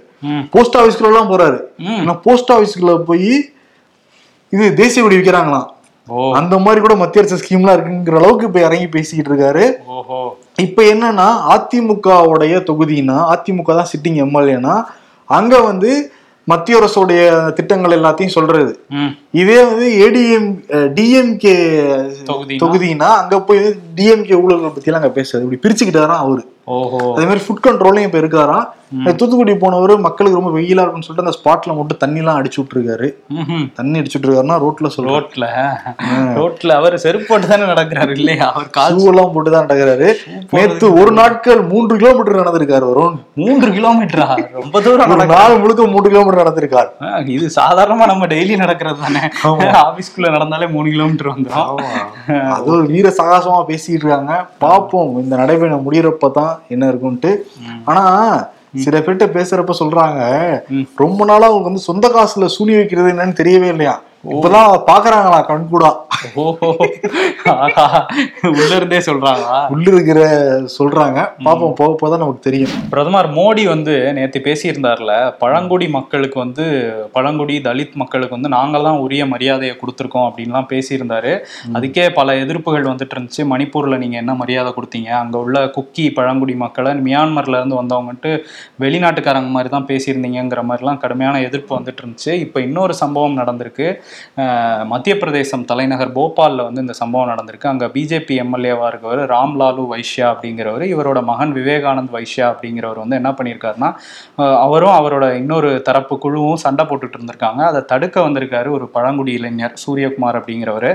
போஸ்ட் 0.54 0.76
ஆபீஸ்க்குள்ள 0.81 1.12
எல்லாம் 1.12 1.31
போறாரு. 1.33 1.59
ஆனா 2.00 2.12
போஸ்ட் 2.26 2.52
ஆபீஸ்க்குள்ள 2.54 2.95
போய் 3.11 3.31
இது 4.52 4.66
தேசிய 4.83 5.02
கொடி 5.02 5.19
விற்கிறாங்களாம் 5.21 5.69
அந்த 6.38 6.54
மாதிரி 6.64 6.81
கூட 6.85 6.95
மத்திய 7.02 7.23
அரசு 7.23 7.40
ஸ்கீம்லாம் 7.43 7.76
இருக்குங்கிற 7.76 8.16
அளவுக்கு 8.21 8.49
இப்ப 8.49 8.61
இறங்கி 8.66 8.88
பேசிக்கிட்டு 8.97 9.31
இருக்காரு. 9.31 9.64
இப்ப 10.64 10.83
என்னன்னா 10.95 11.28
அதிமுகவுடைய 11.54 12.54
தொகுதினா 12.71 13.16
அதிமுக 13.35 13.76
தான் 13.78 13.90
சிட்டிங் 13.93 14.19
எம்எல்ஏனா 14.26 14.75
அங்க 15.38 15.54
வந்து 15.71 15.90
மத்திய 16.49 16.78
அரசுடைய 16.81 17.21
திட்டங்கள் 17.59 17.97
எல்லாத்தையும் 17.99 18.35
சொல்றது. 18.37 18.73
இதே 19.43 19.59
வந்து 19.69 19.87
ஏடிஎம் 20.07 20.50
டிஎம்கே 20.97 21.54
தொகுதி 22.31 22.59
தொகுதினா? 22.62 23.09
அங்க 23.21 23.40
போய் 23.40 23.62
டிஎம்கே 23.99 24.37
ஊழல்கள் 24.43 24.75
பத்தி 24.75 24.90
எல்லாம் 24.90 25.02
அங்க 25.02 25.14
பேசுறது. 25.21 25.47
இப்படி 25.47 25.62
பிரிச்சுக்கிட்டாராம் 25.64 26.25
அவரு. 26.25 26.45
ஓஹோ. 26.66 27.00
அதே 27.16 27.26
மாதிரி 27.28 27.44
ஃபுட் 27.47 27.66
கண்ட்ரோலையும் 27.66 28.09
இப்ப 28.11 28.18
இருக்காராம் 28.25 28.66
தூத்துக்குடி 29.21 29.52
போனவர் 29.62 29.92
மக்களுக்கு 30.04 30.38
ரொம்ப 30.38 30.50
வெயிலா 30.56 30.83
இருக்கும்னு 30.83 31.06
சொல்லிட்டு 31.06 31.25
அந்த 31.25 31.37
ஸ்பாட்ல 31.38 31.73
மட்டும் 31.76 32.00
தண்ணி 32.02 32.21
எல்லாம் 32.23 32.37
அடிச்சு 32.40 32.59
விட்டுருக்காரு. 32.61 33.09
தண்ணி 33.78 34.00
அடிச்சுட்டு 34.00 34.26
இருக்காருன்னா 34.26 34.59
ரோட்ல 34.64 34.88
சொல்றோம் 34.94 35.16
ரோட்ல. 35.16 35.47
ரோட்ல 36.38 36.75
அவர் 36.80 36.97
செருப்பு 37.04 37.26
போட்டு 37.30 37.47
தானே 37.52 37.64
நடக்கிறாரு 37.71 38.12
இல்லையா? 38.18 38.47
அவர் 38.52 38.68
ஷூ 38.99 39.09
எல்லாம் 39.12 39.33
போட்டு 39.35 39.52
தான் 39.54 39.66
நடக்கிறாரு 39.66 40.09
நேத்து 40.56 40.87
ஒரு 41.00 41.12
நாட்கள் 41.21 41.62
மூன்று 41.73 41.97
கிலோமீட்டர் 42.02 42.40
நடந்திருக்காரு 42.42 42.87
வருண். 42.90 43.16
மூன்று 43.42 43.71
கிலோமீட்டரா 43.78 44.28
ரொம்ப 44.61 44.83
தூரம் 44.87 45.16
நாள் 45.35 45.61
முழுக்க 45.64 45.88
மூன்று 45.94 46.12
கிலோமீட்டர் 46.12 46.42
நடந்திருக்காரு. 46.42 46.90
இது 47.37 47.49
சாதாரணமா 47.61 48.06
நம்ம 48.12 48.28
டெய்லி 48.35 48.56
நடக்கிறது 48.64 49.00
தானே. 49.06 49.25
ஆபீஸ்க்குள்ள 49.85 50.30
நடந்தாலே 50.37 50.68
மூணு 50.76 50.94
கிலோமீட்டர் 50.97 51.33
வந்துடும் 51.33 51.83
அது 52.56 52.71
ஒரு 52.76 52.87
வீர 52.94 53.09
சகாசமா 53.18 53.61
பேசிட்டு 53.73 54.00
இருக்காங்க. 54.02 54.33
பாப்போம். 54.66 55.12
இந்த 55.25 55.35
நடைபயணம் 55.42 55.87
முடியறப்பதான் 55.88 56.53
என்ன 56.68 56.88
இருக்கும்ட்டு 56.88 57.30
ஆனா 57.84 58.04
சில 58.76 58.99
பேர்கிட்ட 58.99 59.26
பேசுறப்ப 59.34 59.75
சொல்றாங்க 59.78 60.20
ரொம்ப 60.96 61.25
நாளா 61.25 61.46
அவங்க 61.46 61.64
வந்து 61.64 61.82
சொந்த 61.82 62.08
காசுல 62.08 62.44
சூனி 62.46 62.75
வைக்கிறது 62.75 63.12
என்னன்னு 63.12 63.38
தெரியவே 63.38 63.68
இல்லையா? 63.68 63.94
இப்பதான் 64.33 64.71
பாக்குறாங்களா 64.88 65.38
கண்கூடா 65.50 65.90
ஓஹோ 66.43 66.69
ஆஹா, 67.52 67.87
உள்ள 68.50 68.71
இருந்தே 68.76 68.99
சொல்றாங்களா? 69.07 69.57
உள்ள 69.75 69.87
இருக்கிற 69.90 70.21
சொல்றாங்க. 70.76 71.19
பாப்போம் 71.47 71.75
போக 71.81 71.90
போதான் 72.00 72.23
நமக்கு 72.23 72.47
தெரியும். 72.47 72.73
பிரதமர் 72.93 73.28
மோடி 73.38 73.64
வந்து 73.73 73.95
நேத்து 74.16 74.38
பேசியிருந்தார்ல 74.47 75.12
பழங்குடி 75.43 75.88
மக்களுக்கு 75.88 76.38
வந்து 76.38 76.64
பழங்குடி 77.16 77.61
தலித் 77.66 77.99
மக்களுக்கு 78.02 78.37
வந்து 78.37 78.49
நாங்கள் 78.49 78.83
தான் 78.83 79.00
உரிய 79.04 79.26
மரியாதையை 79.26 79.75
கொடுத்துருக்கோம் 79.81 80.26
அப்படின்லாம் 80.28 80.71
பேசியிருந்தாரு. 80.73 81.33
அதுக்கே 81.76 82.07
பல 82.19 82.37
எதிர்ப்புகள் 82.45 82.90
வந்துட்டு 82.93 83.16
இருந்துச்சு. 83.16 83.45
மணிப்பூர்ல 83.52 83.99
நீங்க 84.04 84.16
என்ன 84.16 84.35
மரியாதை 84.35 84.73
கொடுத்தீங்க? 84.78 85.11
அங்க 85.23 85.38
உள்ள 85.38 85.66
குக்கி 85.76 86.12
பழங்குடி 86.21 86.57
மக்களை 86.64 86.93
மியான்மர்ல 87.09 87.61
இருந்து 87.61 87.81
வந்தவங்கட்டு 87.83 88.33
வெளிநாட்டுக்காரங்க 88.81 89.49
மாதிரி 89.49 89.69
தான் 89.69 89.88
பேசியிருந்தீங்கிற 89.93 90.62
மாதிரிலாம் 90.71 91.02
கடுமையான 91.04 91.40
எதிர்ப்பு 91.40 91.78
வந்துட்டு 91.78 92.02
இருந்துச்சு. 92.04 92.33
இப்போ 92.47 92.61
இன்னொரு 92.61 92.95
சம்பவம் 92.95 93.38
நடந்திருக்கு. 93.43 93.88
மத்திய 94.92 95.14
பிரதேசம் 95.18 95.64
தலைநகர் 95.71 96.12
போபால்ல 96.18 96.64
வந்து 96.68 96.83
இந்த 96.85 96.97
சம்பவம் 97.00 97.30
நடந்திருக்கு. 97.33 97.73
அங்க 97.73 97.87
பிஜேபி 97.94 98.35
எம்எல்ஏவா 98.44 98.87
இருக்கவர் 98.92 99.23
ராம்லாலு 99.35 99.85
வைஷ்யா 99.92 100.26
அப்படிங்கிறவர் 100.35 100.85
இவரோட 100.94 101.23
மகன் 101.30 101.52
விவேகானந்த் 101.59 102.14
வைஷ்யா 102.16 102.47
அப்படிங்கிறவர் 102.52 103.02
வந்து 103.02 103.18
என்ன 103.21 103.30
பண்ணியிருக்காருன்னா 103.38 103.90
அவரும் 104.66 104.94
அவரோட 104.99 105.25
இன்னொரு 105.40 105.71
தரப்பு 105.88 106.14
குழுவும் 106.25 106.61
சண்டை 106.64 106.85
போட்டுட்டு 106.87 107.16
இருந்திருக்காங்க. 107.18 107.62
அதை 107.71 107.80
தடுக்க 107.92 108.16
வந்திருக்காரு 108.28 108.68
ஒரு 108.76 108.87
பழங்குடி 108.97 109.33
இளைஞர் 109.38 109.75
சூரியகுமார் 109.85 110.38
அப்படிங்கிறவர். 110.40 110.88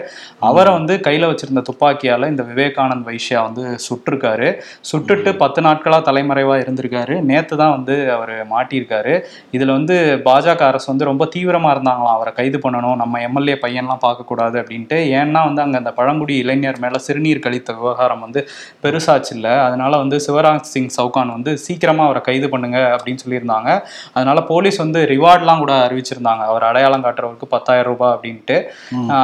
அவரை 0.49 0.71
வந்து 0.73 0.95
கையில 1.07 1.29
வச்சிருந்த 1.31 1.63
துப்பாக்கியால 1.69 2.29
இந்த 2.33 2.43
விவேகானந்த் 2.51 3.07
வைஷ்யா 3.09 3.39
வந்து 3.47 3.63
சுட்டிருக்காரு. 3.87 4.49
சுட்டுட்டு 4.91 5.31
பத்து 5.43 5.59
நாட்களா 5.61 5.99
தலைமறைவா 6.09 6.55
இருந்திருக்காரு. 6.63 7.15
நேத்து 7.29 7.57
தான் 7.61 7.73
வந்து 7.77 7.95
அவர் 8.15 8.33
மாட்டியிருக்காரு. 8.53 9.15
இதுல 9.57 9.71
வந்து 9.77 9.97
பாஜக 10.25 10.61
அரசு 10.71 10.87
வந்து 10.91 11.09
ரொம்ப 11.09 11.27
தீவிரமா 11.35 11.69
இருந்தாங்களாம். 11.75 12.15
அவரை 12.17 12.33
கைது 12.39 12.59
பண்ணணும் 12.63 13.01
நம்ம 13.09 13.21
எம்எல்ஏ 13.27 13.53
பையன்லாம் 13.61 14.01
பார்க்கக்கூடாது 14.03 14.55
அப்படின்ட்டு. 14.61 14.97
ஏன்னா 15.19 15.39
வந்து 15.47 15.61
அங்க 15.63 15.75
அந்த 15.81 15.91
பழங்குடி 15.99 16.33
இளைஞர் 16.43 16.79
மேல 16.83 16.97
சிறுநீர் 17.05 17.41
கழித்த 17.45 17.69
விவகாரம் 17.77 18.21
வந்து 18.25 18.39
பெருசாச்சு 18.83 19.31
இல்ல. 19.37 19.47
அதனால 19.67 19.91
வந்து 20.01 20.17
சிவராஜ் 20.25 20.69
சிங் 20.73 20.91
சவுகான் 20.97 21.31
வந்து 21.35 21.51
சீக்கிரமா 21.63 22.03
அவரை 22.07 22.21
கைது 22.27 22.47
பண்ணுங்க 22.53 22.79
அப்படின்னு 22.95 23.21
சொல்லியிருந்தாங்க. 23.23 23.69
அதனால 24.15 24.41
போலீஸ் 24.51 24.77
வந்து 24.83 24.99
ரிவார்ட்லாம் 25.13 25.63
கூட 25.63 25.73
அறிவிச்சிருந்தாங்க. 25.85 26.43
அவர் 26.51 26.67
அடையாளம் 26.69 27.05
காட்டுறவருக்கு 27.05 27.49
பத்தாயிரம் 27.55 27.89
ரூபாய் 27.91 28.13
அப்படின்ட்டு. 28.15 28.57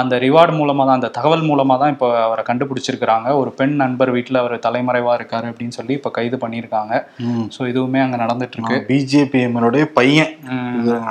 அந்த 0.01 0.19
ரிவார்டு 0.25 0.55
மூலமா 0.61 0.83
தான் 0.89 0.99
அந்த 0.99 1.11
தகவல் 1.19 1.45
மூலமா 1.51 1.77
தான் 1.83 1.93
இப்போ 1.95 2.09
அவரை 2.25 2.45
கண்டுபிடிச்சிருக்கிறாங்க. 2.49 3.27
ஒரு 3.43 3.53
பெண் 3.61 3.77
நண்பர் 3.83 4.13
வீட்டுல 4.17 4.43
அவர் 4.45 4.55
தலைமறைவா 4.65 5.13
இருக்காரு 5.19 5.47
அப்படின்னு 5.51 5.77
சொல்லி 5.79 5.95
இப்போ 5.99 6.13
கைது 6.17 6.39
பண்ணியிருக்காங்க. 6.45 6.93
ஸோ 7.57 7.61
இதுவுமே 7.73 8.01
அங்க 8.07 8.19
நடந்துட்டு 8.23 8.57
இருக்கு 8.59 8.81
பிஜேபி 8.91 9.39
எம்எல்ஏடைய 9.49 9.85
பையன். 10.01 10.33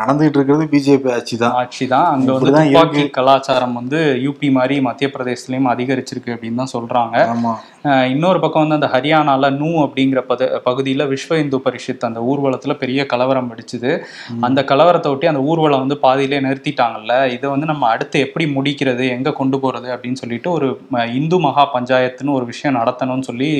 நடந்துகிட்டு 0.00 0.38
இருக்கிறது 0.40 0.66
பிஜேபி 0.74 1.08
ஆட்சி 1.16 1.38
தான். 1.44 1.56
ஆட்சி 1.62 1.84
தான். 1.94 2.10
அங்க 2.14 2.28
வந்து 2.34 2.52
துப்பாக்கி 2.64 3.10
கலாச்சாரம் 3.10 3.72
வந்து 3.72 4.00
யூபி 4.24 4.50
மாதிரி 4.52 4.80
மத்திய 4.80 5.10
பிரதேசலயும் 5.14 5.70
அதிகரிச்சிருக்கு 5.74 6.34
அப்படின்னு 6.34 6.54
தான் 6.54 6.74
சொல்றாங்க. 6.74 7.16
ஆமா. 7.28 7.54
இன்னொரு 7.84 8.38
பக்கம் 8.40 8.62
வந்து 8.66 8.76
அந்த 8.78 8.88
ஹரியானால 8.92 9.50
நூ 9.56 9.70
அப்படிங்கிற 9.84 10.20
பத 10.28 10.42
பகுதியில் 10.58 11.04
விஸ்வ 11.10 11.38
இந்து 11.38 11.58
பரிஷத் 11.64 12.06
அந்த 12.08 12.20
ஊர்வலத்தில் 12.30 12.76
பெரிய 12.82 13.00
கலவரம் 13.06 13.48
வெடிச்சுது. 13.50 13.90
அந்த 14.40 14.60
கலவரத்தை 14.70 15.08
ஒட்டி 15.14 15.26
அந்த 15.26 15.40
ஊர்வலம் 15.40 15.82
வந்து 15.84 15.98
பாதியிலே 16.02 16.38
நிறுத்திட்டாங்கல்ல. 16.46 17.14
இதை 17.34 17.50
வந்து 17.50 17.66
நம்ம 17.66 17.88
அடுத்து 17.88 18.20
எப்படி 18.26 18.44
முடிக்கிறது 18.54 19.08
எங்கே 19.16 19.32
கொண்டு 19.32 19.58
போகிறது 19.60 19.88
அப்படின்னு 19.94 20.20
சொல்லிட்டு 20.22 20.50
ஒரு 20.50 20.68
இந்து 21.18 21.38
மகா 21.38 21.64
பஞ்சாயத்துன்னு 21.74 22.36
ஒரு 22.38 22.46
விஷயம் 22.52 22.78
நடத்தணும்னு 22.80 23.26
சொல்லி 23.30 23.50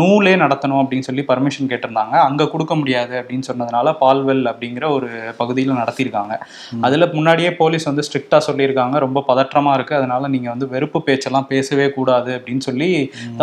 நூலே 0.00 0.34
நடத்தணும் 0.44 0.80
அப்படின்னு 0.82 1.08
சொல்லி 1.08 1.24
பர்மிஷன் 1.28 1.70
கேட்டிருந்தாங்க. 1.74 2.16
அங்கே 2.28 2.48
கொடுக்க 2.48 2.74
முடியாது 2.74 3.14
அப்படின்னு 3.20 3.48
சொன்னதுனால 3.52 3.94
பால்வெல் 4.02 4.44
அப்படிங்கிற 4.52 4.84
ஒரு 4.88 5.10
பகுதியில் 5.36 5.78
நடத்தியிருக்காங்க. 5.82 6.36
அதில் 6.80 7.10
முன்னாடியே 7.12 7.52
போலீஸ் 7.62 7.88
வந்து 7.90 8.06
ஸ்ட்ரிக்டா 8.08 8.40
சொல்லியிருக்காங்க. 8.48 8.98
ரொம்ப 9.06 9.24
பதற்றமா 9.30 9.72
இருக்கு. 9.72 9.96
அதனால 9.96 10.28
நீங்க 10.28 10.48
வந்து 10.50 10.68
வெறுப்பு 10.68 11.02
பேச்செல்லாம் 11.02 11.50
பேசவே 11.54 11.88
கூடாது 11.90 12.32
அப்படின்னு 12.38 12.66
சொல்லி 12.70 12.90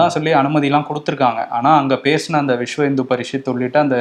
தான் 0.01 0.13
சொல்லி 0.15 0.33
அனுமதிலாம் 0.41 0.87
கொடுத்துருக்காங்க. 0.89 1.41
ஆனா 1.57 1.71
அங்க 1.81 1.95
பேசின 2.07 2.39
அந்த 2.43 2.55
விஸ்வ 2.61 2.87
இந்து 2.91 3.05
பரிஷத் 3.11 3.49
உள்ளிட்ட 3.53 3.79
அந்த 3.85 3.97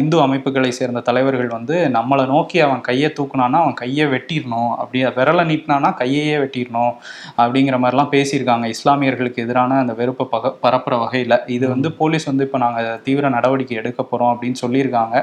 இந்து 0.00 0.18
அமைப்புகளை 0.26 0.70
சேர்ந்த 0.80 1.02
தலைவர்கள் 1.08 1.50
வந்து 1.56 1.76
நம்மளை 1.96 2.26
நோக்கி 2.34 2.58
அவன் 2.66 2.82
கையை 2.88 3.10
தூக்குனானா 3.18 3.58
அவன் 3.64 3.78
கையை 3.82 4.06
வெட்டிடணும். 4.14 4.72
அப்படி 4.80 5.00
விரலை 5.18 5.44
நீட்டினானா 5.50 5.90
கையையே 6.02 6.36
வெட்டிடணும் 6.44 6.94
அப்படிங்கிற 7.42 7.78
மாதிரிலாம் 7.84 8.12
பேசியிருக்காங்க. 8.14 8.66
இஸ்லாமியர்களுக்கு 8.74 9.44
எதிரான 9.46 9.78
அந்த 9.82 9.94
வெறுப்பை 10.00 10.26
பக 10.34 10.52
பரப்புற 10.64 10.94
வகையில். 11.04 11.36
இது 11.56 11.64
வந்து 11.74 11.88
போலீஸ் 12.00 12.28
வந்து 12.30 12.46
இப்போ 12.48 12.58
நாங்கள் 12.64 13.00
தீவிர 13.06 13.28
நடவடிக்கை 13.36 13.76
எடுக்க 13.82 14.00
போகிறோம் 14.02 14.32
அப்படின்னு 14.34 14.58
சொல்லியிருக்காங்க. 14.64 15.16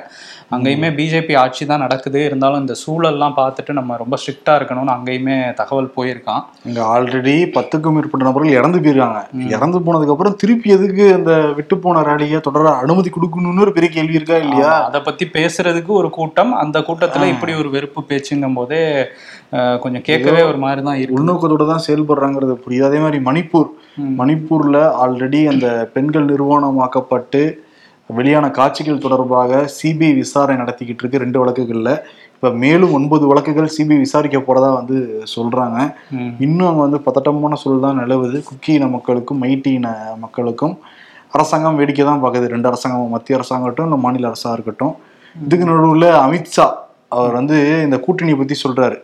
அங்கேயுமே 0.56 0.90
பிஜேபி 1.00 1.34
ஆட்சி 1.44 1.64
தான் 1.72 1.84
நடக்குது 1.86 2.20
இருந்தாலும் 2.30 2.62
இந்த 2.64 2.76
சூழல்லாம் 2.84 3.36
பார்த்துட்டு 3.42 3.72
நம்ம 3.80 3.98
ரொம்ப 4.04 4.16
ஸ்ட்ரிக்டாக 4.22 4.58
இருக்கணும்னு 4.60 4.94
அங்கேயுமே 4.98 5.38
தகவல் 5.60 5.90
போயிருக்கான். 5.98 6.44
இங்க 6.70 6.82
ஆல்ரெடி 6.94 7.36
பத்துக்கும் 7.58 7.96
மேற்பட்ட 7.98 8.30
நபர்கள் 8.30 8.58
இறந்து 8.60 8.80
போயிருக்காங்க. 8.86 9.22
இறந்து 9.56 9.80
போனதுக்கு 9.86 10.01
அப்புறம் 10.10 10.36
திருப்பி 10.36 10.70
எதுக்கு 10.70 11.14
அந்த 11.14 11.32
விட்டு 11.58 11.78
போன 11.78 12.02
ரேலியை 12.02 12.40
தொடர 12.48 12.74
அனுமதி 12.84 13.10
கொடுக்கணும்னு 13.10 13.64
ஒரு 13.66 13.72
பெரிய 13.72 13.92
கேள்வி 13.92 14.14
இருக்கா 14.14 14.38
இல்லையா? 14.38 14.72
அதை 14.88 15.02
பத்தி 15.02 15.26
பேசுறதுக்கு 15.38 15.92
ஒரு 16.02 16.10
கூட்டம். 16.10 16.54
அந்த 16.54 16.80
கூட்டத்துல 16.80 17.26
இப்படி 17.26 17.54
ஒரு 17.54 17.70
வெறுப்பு 17.70 18.02
பேச்சுங்கும் 18.10 18.58
போதே 18.60 18.82
கொஞ்சம் 19.84 20.06
கேட்கவே 20.10 20.42
ஒரு 20.42 20.58
மாதிரி 20.58 20.82
தான் 20.82 21.00
இருக்கு. 21.02 21.18
உள்நோக்கத்தோட 21.18 21.68
தான் 21.72 21.86
செயல்படுறாங்கிறது 21.88 22.56
புரியுது. 22.66 22.88
அதே 22.90 22.98
மாதிரி 22.98 23.20
மணிப்பூர். 23.30 23.70
மணிப்பூர்ல 24.22 24.78
ஆல்ரெடி 25.04 25.42
அந்த 25.54 25.90
பெண்கள் 25.94 26.26
நிர்வாணமாக்கப்பட்டு 26.26 27.44
வெளியான 28.10 28.50
காட்சிகள் 28.50 29.04
தொடர்பாக 29.04 29.70
சிபிஐ 29.76 30.14
விசாரணை 30.16 30.56
நடத்திக்கிட்டு 30.62 31.04
இருக்கு 31.04 31.24
ரெண்டு 31.24 31.46
வழக்குகள்ல. 31.46 31.92
இப்ப 32.44 32.54
மேலும் 32.62 32.94
ஒன்பது 32.98 33.28
வழக்குகள் 33.28 33.74
சிபிஐ 33.78 33.98
விசாரிக்க 33.98 34.38
போறதா 34.38 34.70
வந்து 34.78 34.96
சொல்றாங்க. 35.34 35.78
இன்னும் 36.40 36.70
அங்க 36.70 36.82
வந்து 36.82 37.00
பதட்டமான 37.08 37.56
சூழல் 37.56 37.84
தான் 37.86 38.00
நிலவுது. 38.00 38.38
குக்கி 38.50 38.72
இன 38.74 38.88
மக்களுக்கும் 38.88 39.42
மைட்டி 39.44 39.72
இன 39.80 39.90
மக்களுக்கும் 40.18 40.74
அரசாங்கம் 41.32 41.76
வேடிக்கை 41.76 42.06
தான் 42.06 42.24
பார்க்குது. 42.24 42.48
ரெண்டு 42.48 42.68
அரசாங்கம் 42.68 43.10
மத்திய 43.10 43.38
அரசாங்கம் 43.38 43.66
இருக்கட்டும் 43.66 43.90
இல்லை 43.90 44.04
மாநில 44.06 44.28
அரசாக 44.28 44.54
இருக்கட்டும். 44.54 44.96
இதுக்கு 45.36 45.66
நடுவுல 45.66 46.10
அமித்ஷா 46.24 46.66
அவர் 47.10 47.34
வந்து 47.34 47.84
இந்த 47.84 47.98
கூட்டணியை 48.08 48.38
பத்தி 48.38 48.56
சொல்றாரு. 48.64 48.98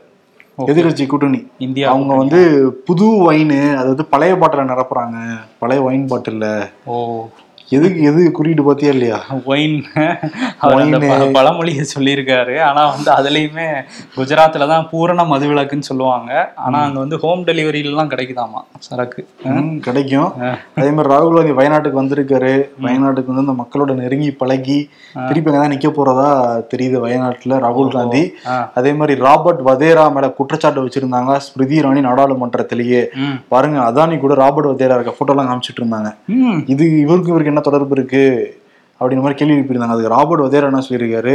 எதிர்கட்சி 0.58 1.08
கூட்டணி. 1.08 1.48
இந்தியா 1.58 1.90
அவங்க 1.90 2.16
வந்து 2.16 2.40
புது 2.88 3.08
ஒயின் 3.18 3.56
அதாவது 3.78 4.06
பழைய 4.06 4.36
பாட்டில 4.36 4.66
நிரப்புறாங்க. 4.74 5.18
பழைய 5.60 5.84
ஒயின் 5.84 6.10
பாட்டில்ல 6.14 6.70
ஓ. 6.86 6.96
எதுக்கு 7.76 8.02
எது 8.10 8.20
குறியீடு 8.36 8.64
பாத்தியா 8.66 8.92
இல்லையா? 8.96 9.18
ஒயின் 9.52 9.74
பழமொழியை 11.38 11.84
சொல்லியிருக்காரு. 11.94 12.54
ஆனா 12.68 12.82
வந்து 12.92 13.10
அதுலயுமே 13.16 13.66
குஜராத்ல 14.18 14.68
தான் 14.72 14.86
பூரண 14.92 15.24
மதுவிலக்குன்னு 15.32 15.88
சொல்லுவாங்க. 15.90 16.32
ஆனா 16.66 16.78
அங்க 16.86 17.00
வந்து 17.04 17.18
ஹோம் 17.24 17.42
டெலிவரிலாம் 17.50 18.12
கிடைக்குதாமா 18.14 18.62
சரக்கு? 18.88 19.24
கிடைக்கும். 19.88 20.30
அதே 20.80 20.90
மாதிரி 20.98 21.12
ராகுல் 21.14 21.36
காந்தி 21.38 21.56
வயநாட்டுக்கு 21.60 22.02
வந்திருக்காரு. 22.02 22.54
வயநாட்டுக்கு 22.86 23.32
வந்து 23.34 23.46
அந்த 23.46 23.56
மக்களோட 23.64 23.92
நெருங்கி 24.02 24.30
பழகி 24.44 24.80
திருப்பி 25.28 25.52
அங்கதான் 25.52 25.74
நிக்க 25.76 25.92
போறதா 26.00 26.30
தெரியுது 26.72 26.98
வயநாட்டுல 27.08 27.60
ராகுல் 27.66 27.94
காந்தி. 27.98 28.24
அதே 28.82 28.94
மாதிரி 29.02 29.16
ராபர்ட் 29.28 29.62
வதேரா 29.70 30.08
மேல 30.16 30.32
குற்றச்சாட்டு 30.40 30.86
வச்சிருந்தாங்க 30.88 31.38
ஸ்மிருதி 31.48 31.78
இரானி 31.84 32.04
நாடாளுமன்றத்திலேயே. 32.10 33.04
பாருங்க 33.56 33.78
அதானி 33.90 34.18
கூட 34.26 34.34
ராபர்ட் 34.44 34.72
வதேரா 34.74 34.98
இருக்க 35.00 35.16
போட்டோ 35.20 35.34
எல்லாம் 35.36 35.52
காமிச்சிட்டு 35.52 35.84
இருந்தாங்க. 35.84 36.12
இது 36.76 36.84
இவருக்கு 37.06 37.32
இவருக்கு 37.34 37.56
என்ன 37.58 37.70
தொடர்பு 37.70 37.96
இருக்கு? 38.00 38.26
அப்படின்ற 39.00 39.24
மாதிரி 39.24 39.38
கேள்வி 39.40 39.56
எழுப்பியிருந்தாங்க. 39.56 39.96
அதுக்கு 39.96 40.14
ராபர்ட் 40.14 40.42
வதேரா 40.44 40.68
என்ன 40.70 40.82
சொல்லியிருக்காரு. 40.88 41.34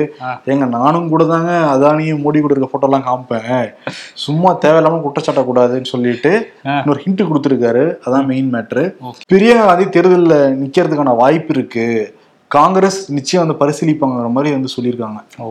ஏங்க 0.53 0.67
நானும் 0.77 1.11
கூட 1.13 1.25
தாங்க 1.25 1.53
அதானியும் 1.75 2.23
மோடி 2.23 2.41
கூட 2.45 2.55
இருக்க 2.55 2.69
போட்டோ 2.73 2.89
எல்லாம் 2.89 3.05
காமிப்பேன். 3.09 3.69
சும்மா 4.25 4.51
தேவையில்லாம 4.65 4.99
குற்றச்சாட்ட 5.05 5.43
கூடாதுன்னு 5.49 5.93
சொல்லிட்டு. 5.93 6.33
இன்னொரு 6.65 7.03
ஹிண்ட் 7.05 7.23
கொடுத்துருக்காரு. 7.29 7.85
அதான் 8.07 8.27
மெயின் 8.31 8.51
மேட்ரு. 8.55 8.85
பிரியங்கா 9.33 9.67
காந்தி 9.69 9.87
தேர்தலில் 9.97 10.59
நிக்கிறதுக்கான 10.63 11.17
வாய்ப்பு 11.23 11.55
இருக்கு. 11.59 11.87
காங்கிரஸ் 12.55 12.99
நிச்சயம் 13.17 13.43
வந்து 13.43 13.57
பரிசீலிப்பாங்கிற 13.61 14.31
மாதிரி 14.37 14.51
வந்து 14.55 14.71
சொல்லியிருக்காங்க. 14.75 15.21
ஓ 15.45 15.47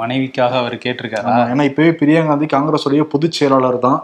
மனைவிக்காக 0.00 0.52
அவர் 0.62 0.74
கேட்டிருக்காரா? 0.84 1.32
ஏன்னா 1.52 1.64
இப்பவே 1.68 1.90
பிரியங்கா 2.00 2.30
காந்தி 2.30 2.46
காங்கிரஸுடைய 2.52 3.04
பொதுச் 3.12 3.36
செயலாளர் 3.38 3.78
தான். 3.86 3.98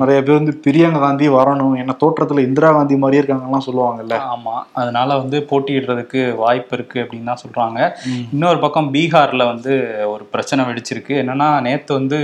நிறைய 0.00 0.18
பேர் 0.26 0.38
வந்து 0.38 0.54
பிரியங்கா 0.66 1.00
காந்தி 1.04 1.26
வரணும் 1.34 1.74
என்ன 1.82 1.96
தோற்றத்துல 2.02 2.44
இந்திரா 2.48 2.70
காந்தி 2.76 2.96
மாதிரியே 3.02 3.22
இருக்காங்கலாம் 3.22 3.66
சொல்லுவாங்கல்ல. 3.66 4.18
ஆமா 4.34 4.54
அதனால 4.82 5.18
வந்து 5.22 5.40
போட்டியிடுறதுக்கு 5.50 6.22
வாய்ப்பு 6.42 6.74
இருக்கு 6.78 6.98
அப்படின்னு 7.02 7.30
தான் 7.32 7.42
சொல்றாங்க. 7.42 7.90
இன்னொரு 8.36 8.60
பக்கம் 8.64 8.88
பீகார்ல 8.96 9.46
வந்து 9.52 9.74
ஒரு 10.12 10.24
பிரச்சனை 10.32 10.66
வெடிச்சிருக்கு. 10.70 11.14
என்னன்னா 11.24 11.50
நேத்து 11.68 11.92
வந்து 12.00 12.20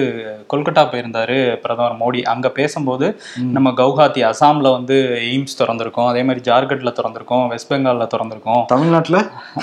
கொல்கட்டா 0.54 0.84
போயிருந்தாரு 0.94 1.38
பிரதமர் 1.66 2.00
மோடி. 2.02 2.22
அங்க 2.34 2.46
பேசும்போது 2.60 3.06
நம்ம 3.58 3.74
கவுஹாத்தி 3.82 4.24
அசாம்ல 4.30 4.74
வந்து 4.78 4.98
எய்ம்ஸ் 5.28 5.60
திறந்திருக்கோம் 5.62 6.10
அதே 6.14 6.24
மாதிரி 6.30 6.46
ஜார்க்கண்ட்ல 6.50 6.96
திறந்திருக்கோம் 7.02 7.46
வெஸ்ட் 7.54 7.72
பெங்கால்ல 7.74 8.08
திறந்திருக்கோம். 8.16 8.64
தமிழ்நாட்டுல? 8.74 9.20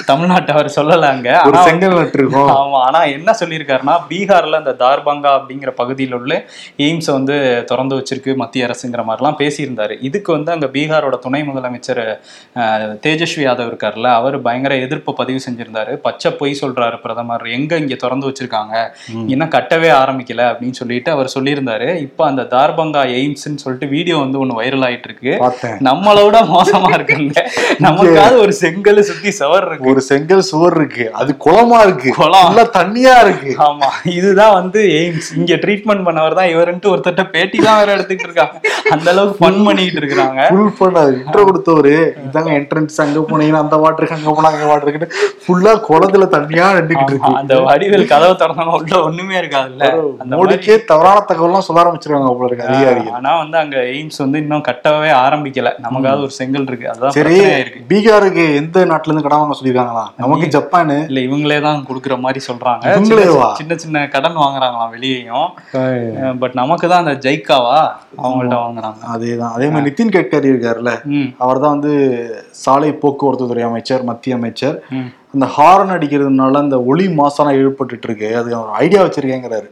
தமிழ்நாட்டை 0.10 0.52
அவர் 0.56 0.70
சொல்லல 0.76 1.08
அங்க. 1.14 1.30
ஒரு 1.48 1.58
ஆனா 1.58 1.66
செங்கல் 1.68 1.96
நட்டு 2.00 2.20
இருக்கும். 2.20 2.50
ஆமா 2.56 2.80
ஆனா 2.88 3.02
என்ன 3.18 3.36
சொல்லியிருக்காருன்னா 3.40 3.96
பீகார்ல 4.10 4.60
இந்த 4.64 4.76
தார்பங்கா 4.84 5.32
அப்படிங்கிற 5.38 5.70
பகுதியில் 5.80 6.14
உள்ள 6.14 6.34
எய்ம்ஸை 6.86 7.12
வந்து 7.12 7.36
திறந்து 7.72 7.98
வச்சிருக்கு 7.98 8.36
மத்திய 8.42 8.68
அரசுங்கிற 8.68 9.04
மாதிரிலாம் 9.10 9.40
பேசியிருந்தாரு. 9.42 9.96
இதுக்கு 10.10 10.32
வந்து 10.32 10.52
அங்க 10.52 10.70
பீகாரோட 10.76 11.20
துணை 11.20 11.42
முதலமைச்சர் 11.50 12.04
தேஜஸ்வி 13.06 13.44
யாதவ் 13.48 13.70
இருக்கார்ல 13.72 14.10
அவர் 14.20 14.42
பயங்கர 14.42 14.76
எதிர்ப்பு 14.86 15.14
பதிவு 15.14 15.40
செஞ்சிருந்தாரு. 15.48 15.94
பச்சை 16.08 16.32
பொய் 16.40 16.60
சொல்றாரு 16.62 17.00
பிரதமர். 17.06 17.46
எங்க 17.58 17.76
இங்க 17.84 17.96
திறந்து 17.96 18.30
வச்சிருக்காங்க? 18.30 18.76
இன்னும் 19.34 19.54
கட்டவே 19.56 19.92
ஆரம்பிக்கல 20.02 20.44
அப்படின்னு 20.52 20.80
சொல்லிட்டு 20.82 21.12
அவர் 21.12 21.34
சொல்லியிருந்தாரு. 21.36 21.90
இப்போ 22.08 22.26
அந்த 22.26 22.44
தார்பங்கா 22.56 23.04
எய்ம்ஸ்ன்னு 23.18 23.64
சொல்லிட்டு 23.64 23.88
வீடியோ 23.96 24.18
வந்து 24.18 24.40
ஒன்று 24.40 24.60
வைரல் 24.62 24.86
ஆயிட்டு 24.88 25.10
இருக்கு. 25.10 25.34
நம்மளோட 25.90 26.38
மோசமா 26.54 26.92
இருக்குங்க. 26.98 27.34
நமக்காவது 27.86 28.38
ஒரு 28.46 28.54
செங்கல் 28.64 29.02
சுத்தி 29.10 29.32
சவர் 29.40 29.66
இருக்கு 29.68 29.85
ஒரு 29.90 30.02
செங்கல் 30.10 30.44
சுவர் 30.50 30.76
இருக்கு. 30.80 31.06
அது 31.20 31.32
குளமா 31.46 31.80
இருக்கு. 31.88 32.10
குளம். 32.20 32.60
தண்ணியா 32.78 33.14
இருக்கு. 33.26 33.52
ஆமா. 33.68 33.90
இதுதான் 34.18 34.54
வந்து 34.60 34.80
எய்ம்ஸ். 35.00 35.30
இங்க 35.40 35.54
ட்ரீட்மெண்ட் 35.64 36.06
பண்ணவர் 36.08 36.38
தான் 36.40 36.50
இவருன்ட்டு 36.54 36.92
ஒருத்தட்ட 36.94 37.24
பேட்டி 37.34 37.58
தான் 37.68 37.78
வேற 37.80 37.90
எடுத்துக்கிட்டு 37.96 38.30
இருக்காங்க. 38.30 38.56
அந்த 38.96 39.08
அளவுக்கு 39.14 39.40
ஃபன் 39.42 39.60
பண்ணிட்டு 39.68 40.02
இருக்காங்க 40.04 40.42
ஃபுல் 40.52 40.74
பண்ண 40.80 41.04
இன்ட்ரோ 41.20 41.44
கொடுத்தவரு. 41.50 41.96
இதாங்க 42.28 42.52
என்ட்ரன்ஸ் 42.60 43.02
அங்க 43.06 43.24
போனீங்கன்னா 43.32 43.64
அந்த 43.66 43.80
வாட்டர் 43.84 44.04
இருக்கு 44.04 44.20
அங்க 44.20 44.34
போனா 44.38 44.52
அங்க 44.54 44.68
வாட்டர் 44.72 44.90
இருக்குன்னு 44.90 45.14
ஃபுல்லா 45.46 45.74
குளத்துல 45.90 46.28
தண்ணியா 46.36 46.68
நின்றுகிட்டு 46.78 47.14
இருக்கு. 47.14 47.34
அந்த 47.42 47.56
வடிவேல் 47.70 48.08
கதவை 48.14 48.36
திறந்தாங்க 48.44 48.76
உள்ள 48.80 48.96
ஒண்ணுமே 49.10 49.38
இருக்காதுல்ல. 49.42 49.84
மோடிக்கே 50.40 50.78
தவறான 50.92 51.24
தகவல்லாம் 51.32 51.68
சொல்ல 51.68 51.84
ஆரம்பிச்சிருக்காங்க 51.84 52.34
போல 52.40 52.50
இருக்கு 52.50 52.68
அதிகாரிகள். 52.70 53.14
ஆனா 53.20 53.32
வந்து 53.44 53.58
அங்க 53.64 53.78
எய்ம்ஸ் 53.94 54.22
வந்து 54.26 54.40
இன்னும் 54.44 54.66
கட்டவே 54.70 55.12
ஆரம்பிக்கல. 55.26 55.72
நமக்காவது 55.86 56.26
ஒரு 56.28 56.36
செங்கல் 56.40 56.68
இருக்கு. 56.70 56.90
அதுதான் 56.92 57.16
சரி 57.18 57.36
பீகாருக்கு 57.92 58.44
எந்த 58.62 58.86
நாட்டுல 58.92 59.12
இருந்து 59.12 59.26
கடன் 59.26 59.42
வாங்க 59.42 59.56
சொல்லிருக்காங்களா 59.76 60.04
நமக்கு 60.18 60.46
ஜப்பானு. 60.48 60.96
இல்ல 61.10 61.20
இவங்களே 61.28 61.62
தான் 61.62 61.86
கொடுக்குற 61.90 62.20
மாதிரி 62.20 62.40
சொல்றாங்க? 62.48 62.84
சின்ன- 63.54 63.76
சின்ன 63.76 64.08
கடன் 64.08 64.36
வாங்குறாங்களாம் 64.36 64.90
வெளியேயும். 64.90 65.50
பட் 66.40 66.54
நமக்கு 66.54 66.90
தான் 66.90 67.06
அந்த 67.06 67.30
ஜைக்காவா 67.30 67.78
அவங்கள்ட்ட 68.24 68.58
வாங்குறாங்க. 68.64 69.02
அதேதான். 69.16 69.54
அதே 69.54 69.70
மாதிரி 69.70 69.88
நிதின் 69.88 70.14
கட்கரி 70.16 70.50
இருக்காருல்ல 70.54 70.92
அவர் 71.38 71.60
தான் 71.60 71.80
வந்து 71.80 71.94
சாலை 72.64 72.94
போக்குவரத்து 72.94 73.48
துறை 73.48 73.64
அமைச்சர் 73.64 74.04
மத்திய 74.04 74.36
அமைச்சர். 74.36 74.78
அந்த 75.34 75.46
ஹாரன் 75.48 75.90
அடிக்கிறதுனால 75.90 76.58
அந்த 76.58 76.82
ஒளி 76.82 77.10
மாசம் 77.12 77.48
ஏற்பட்டுட்டு 77.56 78.04
இருக்கு 78.04 78.38
அது 78.38 78.60
ஒரு 78.60 78.72
ஐடியா 78.78 79.04
வச்சிருக்கேங்கிறாரு. 79.04 79.68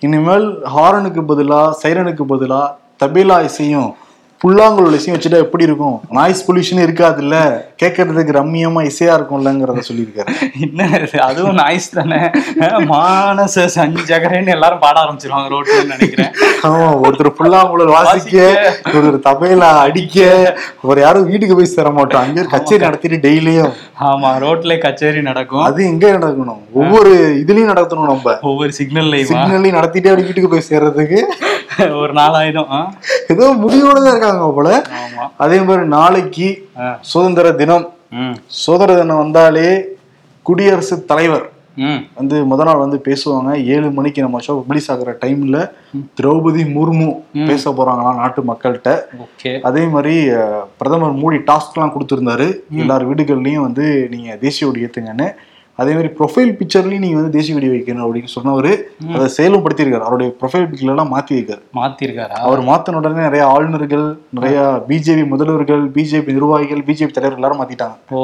இனிமேல் 0.00 0.46
ஹாரனுக்கு 0.76 1.22
பதிலா 1.30 1.72
சைரனுக்கு 1.82 2.24
பதிலா 2.28 2.60
தபேலா 3.02 3.42
இசையும் 3.42 3.90
புல்லாங்குழல் 4.42 4.96
இசையும் 4.98 5.16
வச்சுட்டா 5.16 5.40
எப்படி 5.44 5.66
இருக்கும்? 5.68 5.96
நாய்ஸ் 6.16 6.40
பொல்யூஷன் 6.46 6.80
இருக்காதுல்ல. 6.84 7.36
கேட்கறதுக்கு 7.82 8.32
ரம்மியமா 8.38 8.80
இசையா 8.88 9.12
இருக்கும்லங்கிறத 9.18 9.82
சொல்லியிருக்காரு. 9.88 10.32
என்ன? 10.64 10.88
அதுவும் 11.26 11.58
நாய்ஸ் 11.60 11.88
தானே. 11.96 12.18
மானச 12.92 13.66
சஞ்சகரன்னு 13.76 14.54
எல்லாரும் 14.56 14.82
பாட 14.84 14.96
ஆரம்பிச்சிருவாங்க 15.02 15.48
ரோட்ல 15.54 15.78
நினைக்கிறேன். 15.92 16.32
ஆமா 16.68 16.88
ஒருத்தர் 17.04 17.30
புல்லாங்குழல் 17.38 17.94
வாசிக்க 17.96 18.40
ஒருத்தர் 18.94 19.20
தபேலா 19.28 19.70
அடிக்க 19.86 20.26
ஒரு 20.90 20.98
யாரும் 21.06 21.28
வீட்டுக்கு 21.30 21.58
போய் 21.60 21.72
சேர 21.76 21.90
மாட்டோம். 21.98 22.24
அங்கே 22.24 22.46
கச்சேரி 22.56 22.82
நடத்திட்டு 22.86 23.22
டெய்லியும். 23.28 23.72
ஆமா 24.10 24.32
ரோட்ல 24.46 24.80
கச்சேரி 24.86 25.22
நடக்கும். 25.30 25.64
அது 25.68 25.80
எங்க 25.92 26.06
நடக்கணும்? 26.18 26.60
ஒவ்வொரு 26.82 27.12
இதுலயும் 27.44 27.72
நடத்தணும் 27.74 28.12
நம்ம. 28.12 28.36
ஒவ்வொரு 28.50 28.72
சிக்னல்லையுமா 28.80 29.32
சிக்னல்லையும் 29.32 29.78
நடத்திட்டே 29.80 30.12
அப்படி 30.12 30.28
வீட்டுக்கு 30.28 30.52
போய் 30.54 30.70
சேர்றதுக்கு. 30.72 31.20
ஒரு 32.00 32.12
நாலாயிரம்? 32.12 32.70
ஏதோ 33.32 33.46
முடிவோட 33.62 33.96
தான் 33.96 34.12
இருக்காங்க 34.14 34.52
போல. 34.56 34.68
அதே 35.36 35.58
மாதிரி 35.60 35.86
நாளைக்கு. 35.96 36.48
சுதந்திர 37.12 37.52
தினம். 37.52 37.86
சுதந்திர 38.62 38.98
தினம் 39.00 39.22
வந்தாலே 39.24 39.68
குடியரசுத் 40.46 41.08
தலைவர் 41.10 41.46
வந்து 42.14 42.36
முத 42.48 42.62
நாள் 42.68 42.82
வந்து 42.82 42.98
பேசுவாங்க. 43.04 43.50
ஏழு 43.74 43.90
மணிக்கு 43.90 44.24
நம்ம 44.24 44.40
ஷோ 44.46 44.54
பப்ளிஷ் 44.58 44.88
ஆகுற 44.94 45.10
டைம்ல 45.22 45.58
திரௌபதி 46.20 46.62
முர்மு 46.74 47.06
பேச 47.48 47.70
போறாங்களாம் 47.70 48.20
நாட்டு 48.22 48.42
மக்கள்கிட்ட. 48.50 48.90
அதே 49.62 49.84
மாதிரி 49.94 50.16
பிரதமர் 50.80 51.16
மோடி 51.22 51.38
டாஸ்க்லாம் 51.50 51.94
கொடுத்துருந்தாரு. 51.94 52.48
எல்லார் 52.82 53.08
வீடுகள்லயும் 53.10 53.66
வந்து 53.68 53.86
நீங்க 54.10 54.36
தேசிய 54.44 54.66
கொடி 54.66 54.84
ஏத்துங்கன்னு. 54.84 55.28
அதே 55.78 55.92
மாதிரி 55.92 56.10
ப்ரொஃபைல் 56.16 56.50
பிக்சர்லயும் 56.56 57.04
நீங்க 57.04 57.18
வந்து 57.18 57.34
தேசிய 57.36 57.54
கொடி 57.54 57.68
வைக்கணும் 57.70 58.04
அப்படின்னு 58.04 58.32
சொன்னவரு 58.34 58.72
அதை 59.14 59.26
செயலும் 59.30 59.62
படுத்தியிருக்காரு 59.64 60.06
அவருடைய 60.06 60.30
ப்ரொஃபைல் 60.40 60.66
பிக்சர்ல 60.66 60.94
எல்லாம் 60.94 61.12
மாத்தி 61.12 61.32
வைக்காரு 61.36 61.62
மாத்திருக்காரா? 61.78 62.36
அவர் 62.42 62.60
மாத்தின 62.66 62.98
உடனே 63.00 63.22
நிறைய 63.22 63.44
ஆளுநர்கள் 63.48 64.04
நிறைய 64.36 64.58
பிஜேபி 64.88 65.24
முதல்வர்கள் 65.32 65.84
பிஜேபி 65.96 66.36
நிர்வாகிகள் 66.36 66.84
பிஜேபி 66.88 67.12
தலைவர்கள் 67.12 67.40
எல்லாரும் 67.40 67.62
மாத்திட்டாங்க. 67.62 67.96
ஓ. 68.12 68.20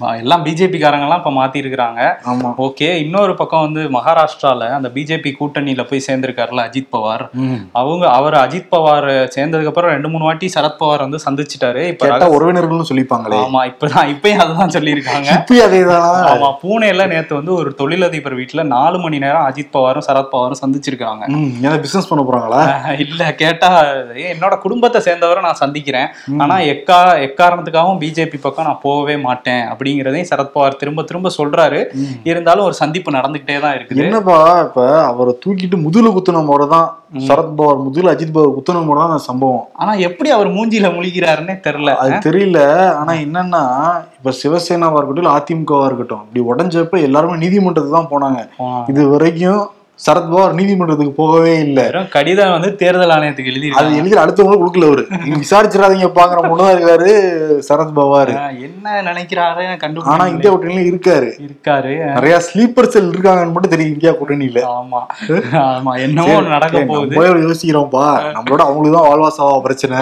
எல்லாம் 0.00 0.44
பிஜேபி 0.44 0.78
காரங்கெல்லாம் 0.78 1.20
இப்ப 1.20 1.32
மாத்தி 1.32 1.58
இருக்கிறாங்க 1.58 2.00
ஆமா. 2.26 2.48
ஓகே 2.58 2.88
இன்னொரு 2.98 3.34
பக்கம் 3.34 3.60
வந்து 3.60 3.82
மகாராஷ்டிரால 3.90 4.68
அந்த 4.70 4.88
பிஜேபி 4.88 5.30
கூட்டணியில 5.38 5.82
போய் 5.84 6.04
சேர்ந்திருக்காருல 6.06 6.64
அஜித் 6.64 6.90
பவார். 6.92 7.24
அவங்க 7.72 8.04
அவர் 8.10 8.36
அஜித் 8.36 8.70
பவார் 8.70 9.06
சேர்ந்ததுக்கு 9.34 9.66
அப்புறம் 9.66 9.92
ரெண்டு 9.92 10.08
மூணு 10.08 10.24
வாட்டி 10.24 10.46
சரத் 10.54 10.78
பவார் 10.78 11.00
வந்து 11.00 11.20
சந்திச்சிட்டாரு. 11.24 11.82
இப்ப 11.86 12.04
கேட்டா 12.06 12.28
உறவினர்கள்னு 12.34 12.88
சொல்லிப்பாங்களே. 12.90 13.38
ஆமா 13.44 13.62
இப்பதான் 13.70 14.10
இப்பயும் 14.14 14.42
அதுதான் 14.44 14.74
சொல்லியிருக்காங்க. 14.76 15.28
இப்பயும் 15.36 15.92
ஆமா 16.32 16.50
பூனேல 16.62 17.06
நேத்து 17.06 17.34
வந்து 17.34 17.54
ஒரு 17.54 17.72
தொழிலதிபர் 17.74 18.36
வீட்டுல 18.36 18.62
நாலு 18.68 18.98
மணி 18.98 19.18
நேரம் 19.18 19.46
அஜித் 19.46 19.72
பவாரும் 19.72 20.06
சரத் 20.06 20.32
பவாரும் 20.32 20.62
சந்திச்சிருக்காங்க 20.62 21.22
ஏன்னா 21.58 21.78
பிசினஸ் 21.80 22.08
பண்ண 22.08 22.24
போறாங்களா? 22.24 22.60
இல்ல 23.04 23.22
கேட்டா 23.34 23.70
"ஏய், 24.16 24.30
என்னோட 24.34 24.54
குடும்பத்தை 24.58 25.00
சேர்ந்தவரை 25.02 25.40
நான் 25.42 25.60
சந்திக்கிறேன். 25.60 26.08
ஆனா 26.38 26.56
எக்கா 26.72 26.98
எக்காரணத்துக்காகவும் 27.26 28.00
பிஜேபி 28.00 28.38
பக்கம் 28.40 28.64
நான் 28.64 28.82
போகவே 28.82 29.16
மாட்டேன். 29.20 29.62
அப்படிங்கிறதையும் 29.84 30.28
சரத்பவார் 30.32 30.80
திரும்ப 30.80 31.00
திரும்ப 31.08 31.30
சொல்றாரு. 31.38 31.80
இருந்தாலும் 32.30 32.66
ஒரு 32.68 32.76
சந்திப்பு 32.82 33.10
நடந்துகிட்டே 33.16 33.56
தான் 33.64 33.74
இருக்குது. 33.76 34.02
என்னப்பா 34.04 34.36
இப்ப 34.66 34.82
அவரை 35.10 35.32
தூக்கிட்டு 35.44 35.78
முதுகுல 35.86 36.12
குத்துன 36.16 36.42
முறை 36.50 36.66
தான் 36.74 36.86
சரத்பவார் 37.28 37.82
முதுகுல 37.86 38.12
அஜித் 38.14 38.34
பவார் 38.36 38.54
குத்துன 38.56 38.82
முறை 38.88 39.02
தான் 39.12 39.24
சம்பவம். 39.28 39.66
ஆனா 39.80 39.92
எப்படி 40.08 40.28
அவர் 40.36 40.48
மூஞ்சில 40.56 40.88
முழிக்கிறாருன்னே 40.96 41.54
தெரியல. 41.66 41.90
அது 42.02 42.24
தெரியல. 42.28 42.60
ஆனா 43.00 43.12
என்னன்னா 43.26 43.62
இப்ப 44.18 44.34
சிவசேனாவா 44.42 44.98
இருக்கட்டும் 45.00 45.36
அதிமுகவா 45.36 45.86
இருக்கட்டும் 45.90 46.24
இப்படி 46.26 46.44
உடஞ்சப்ப 46.52 47.06
எல்லாருமே 47.08 47.40
நீதிமன்றத்துக்கு 47.44 47.98
தான் 48.00 48.12
போனாங்க. 48.14 48.40
இது 48.92 49.02
வரைக்கும் 49.14 49.62
சரத்பவார் 49.98 50.56
நீதிமன்றத்துக்கு 50.58 51.12
போகவே 51.18 51.52
இல்ல. 51.64 51.80
கடிதம் 52.14 52.52
வந்து 52.54 52.70
தேர்தல் 52.80 53.12
ஆணையத்துக்கு 53.16 53.50
எழுதி 53.52 53.68
அது 53.80 53.98
எழுதி 53.98 54.16
அடுத்தவங்களும் 54.22 54.62
கொடுக்கல 54.62 54.88
அவரு. 54.90 55.02
நீங்க 55.22 55.36
விசாரிச்சிடாதீங்க 55.42 56.08
பாக்குற 56.16 56.38
முன்னதான் 56.44 56.74
இருக்காரு 56.76 57.10
சரத்பவார் 57.68 58.32
என்ன 58.66 58.94
நினைக்கிறாரு 59.08 59.62
ஆனா 59.64 59.76
கண்டுபிடிக்க 59.82 60.26
இந்தியா 60.32 60.52
கூட்டணியில 60.52 60.82
இருக்காரு. 60.90 61.28
இருக்காரு. 61.46 61.92
நிறைய 62.16 62.38
ஸ்லீப்பர் 62.48 62.90
செல் 62.94 63.10
இருக்காங்கன்னு 63.12 63.54
மட்டும் 63.56 63.74
தெரியும் 63.74 63.92
இந்தியா 63.94 64.12
கூட்டணியில. 64.20 64.62
ஆமா. 64.78 65.00
ஆமா 65.62 65.92
ஒண்ணு 66.06 66.54
நடக்க 66.56 66.82
போகுது. 66.90 67.14
யோசிக்கிறோம்ப்பா 67.46 68.06
நம்மளோட 68.36 68.60
அவங்களுக்கு 68.66 68.96
தான் 68.98 69.08
வாழ்வாசாவா 69.08 69.56
பிரச்சனை. 69.68 70.00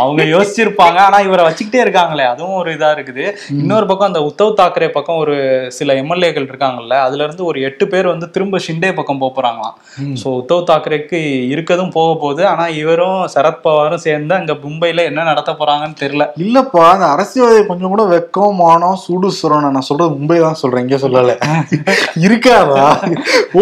அவங்க 0.00 0.22
யோசிச்சிருப்பாங்க. 0.34 0.98
ஆனா 1.06 1.20
இவரை 1.28 1.42
வச்சுக்கிட்டே 1.48 1.82
இருக்காங்களே 1.86 2.26
அதுவும் 2.34 2.60
ஒரு 2.62 2.76
இதா 2.78 2.92
இருக்குது. 2.98 3.26
இன்னொரு 3.62 3.88
பக்கம் 3.90 4.10
அந்த 4.10 4.22
உத்தவ் 4.30 4.56
தாக்கரே 4.60 4.90
பக்கம் 4.98 5.20
ஒரு 5.24 5.34
சில 5.78 5.98
எம்எல்ஏக்கள் 6.02 6.50
இருக்காங்கல்ல 6.50 6.94
அதுல 7.08 7.24
இருந்து 7.26 7.44
ஒரு 7.50 7.60
எட்டு 7.70 7.84
பேர் 7.92 8.12
வந்து 8.12 8.28
திரும்ப 8.36 8.62
ஷிண்டே 8.68 8.92
பக்கம் 8.94 9.20
போக 9.22 9.30
போறாங்களாம். 9.36 9.76
சோ 10.20 10.28
உத்தவ் 10.40 10.66
தாக்கரேக்கு 10.70 11.20
இருக்கதும் 11.54 11.92
போக 11.96 12.10
போகுது. 12.22 12.42
ஆனா 12.52 12.66
இவரும் 12.82 13.20
சரத்பவாரும் 13.34 14.04
சேர்ந்து 14.06 14.34
அங்க 14.38 14.52
மும்பைல 14.64 15.04
என்ன 15.10 15.26
நடத்த 15.30 15.50
போறாங்கன்னு 15.60 16.00
தெரியல. 16.02 16.26
இல்லப்பா 16.44 16.84
அந்த 16.92 17.06
அரசியல்வாதி 17.14 17.62
கொஞ்சம் 17.70 17.92
கூட 17.94 18.04
வெக்கம் 18.14 18.58
மானம் 18.62 19.00
சூடு 19.04 19.30
சுரணம். 19.40 19.74
நான் 19.76 19.88
சொல்றது 19.90 20.16
மும்பை 20.16 20.38
தான் 20.46 20.60
சொல்றேன் 20.62 20.84
இங்க 20.86 20.98
சொல்லல. 21.04 21.34
இருக்காதா? 22.26 22.86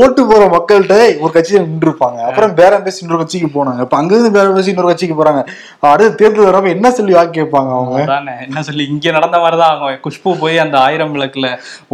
ஓட்டு 0.00 0.22
போற 0.30 0.42
மக்கள்கிட்ட 0.54 0.96
ஒரு 1.24 1.32
கட்சியில 1.36 1.62
நின்று 1.66 1.88
இருப்பாங்க 1.88 2.18
அப்புறம் 2.28 2.54
பேரம் 2.60 2.84
பேசி 2.86 3.02
இன்னொரு 3.04 3.22
கட்சிக்கு 3.22 3.50
போனாங்க. 3.56 3.80
இப்ப 3.86 3.96
அங்கிருந்து 4.00 4.32
பேரம் 4.36 4.56
பேசி 4.58 4.70
இன்னொரு 4.72 4.90
கட்சிக்கு 4.92 5.16
போறாங்க. 5.20 5.42
அடுத்து 5.90 6.18
தேர்தல் 6.20 6.48
வரப்ப 6.48 6.74
என்ன 6.76 6.90
சொல்லி 6.98 7.12
வாக்கு 7.18 7.34
கேட்பாங்க 7.38 7.70
அவங்க? 7.78 7.98
என்ன 8.46 8.62
சொல்லி 8.68 8.84
இங்க 8.92 9.12
நடந்த 9.18 9.38
மாதிரிதான் 9.44 9.72
அவங்க 9.74 9.98
குஷ்பு 10.06 10.30
போய் 10.42 10.62
அந்த 10.64 10.76
ஆயிரம் 10.86 11.14
விளக்குல 11.16 11.46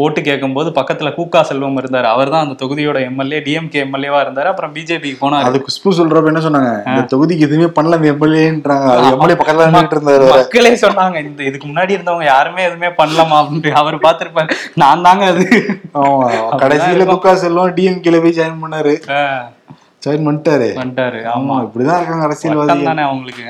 ஓட்டு 0.04 0.20
கேட்கும்போது 0.28 0.70
பக்கத்துல 0.78 1.10
கூக்கா 1.18 1.40
செல்வம் 1.50 1.80
இருந்தாரு. 1.80 2.08
அவர் 2.14 2.32
தான் 2.34 2.44
அந்த 2.46 2.56
தொகுதியோட 2.62 2.98
எம்எல்ஏ 3.10 3.40
டிஎம்கே 3.56 3.80
எம்எல்ஏவா 3.86 4.20
இருந்தாரு. 4.24 4.48
அப்புறம் 4.52 4.72
பிஜேபிக்கு 4.74 5.18
போனாரு. 5.20 5.48
அது 5.50 5.58
குஷ்பு 5.66 5.90
சொல்றப்ப 5.98 6.30
என்ன 6.32 6.42
சொன்னாங்க? 6.46 6.72
இந்த 6.90 7.02
தொகுதிக்கு 7.12 7.46
எதுவுமே 7.48 7.68
பண்ணல 7.76 7.98
அந்த 7.98 8.08
எம்எல்ஏன்றாங்க 8.14 8.88
எம்எல்ஏ 9.12 9.36
பக்கத்துல 9.40 9.66
இருந்தாரு. 9.96 10.26
மக்களே 10.36 10.72
சொன்னாங்க 10.84 11.16
இந்த 11.28 11.42
இதுக்கு 11.50 11.68
முன்னாடி 11.68 11.94
இருந்தவங்க 11.96 12.26
யாருமே 12.32 12.62
எதுவுமே 12.68 12.90
பண்ணலாமா 13.00 13.36
அப்படின்ட்டு. 13.42 13.72
அவர் 13.80 13.96
பார்த்திருப்பாரு. 14.06 14.56
நான் 14.82 15.04
தாங்க 15.06 15.26
அது. 15.32 15.46
கடைசியில 16.62 17.06
குக்கா 17.12 17.34
செல்வம் 17.44 17.76
டிஎம்கேல 17.78 18.20
போய் 18.24 18.36
ஜாயின் 18.40 18.62
பண்ணாரு. 18.64 18.94
ஜாயின் 20.04 20.26
பண்ணிட்டாரு. 20.26 20.68
வந்துட்டாரு 20.80 21.20
ஆமா 21.36 21.54
இப்படிதான் 21.66 21.98
இருக்காங்க 22.00 22.26
அரசியல்வாதி 22.28 22.82
தானே 22.90 23.04
அவங்களுக்கு? 23.08 23.46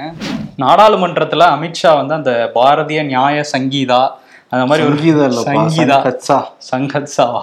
நாடாளுமன்றத்துல 0.65 1.49
அமித்ஷா 1.57 1.91
வந்து 2.01 2.15
அந்த 2.19 2.33
பாரதிய 2.55 3.01
நியாய 3.11 3.43
சங்கீதா 3.55 4.01
அந்த 4.55 4.65
மாதிரி 4.71 4.83
ஒரு 4.89 4.97
சங்கீதா 5.47 5.99
சங்கத்சாவா 6.71 7.41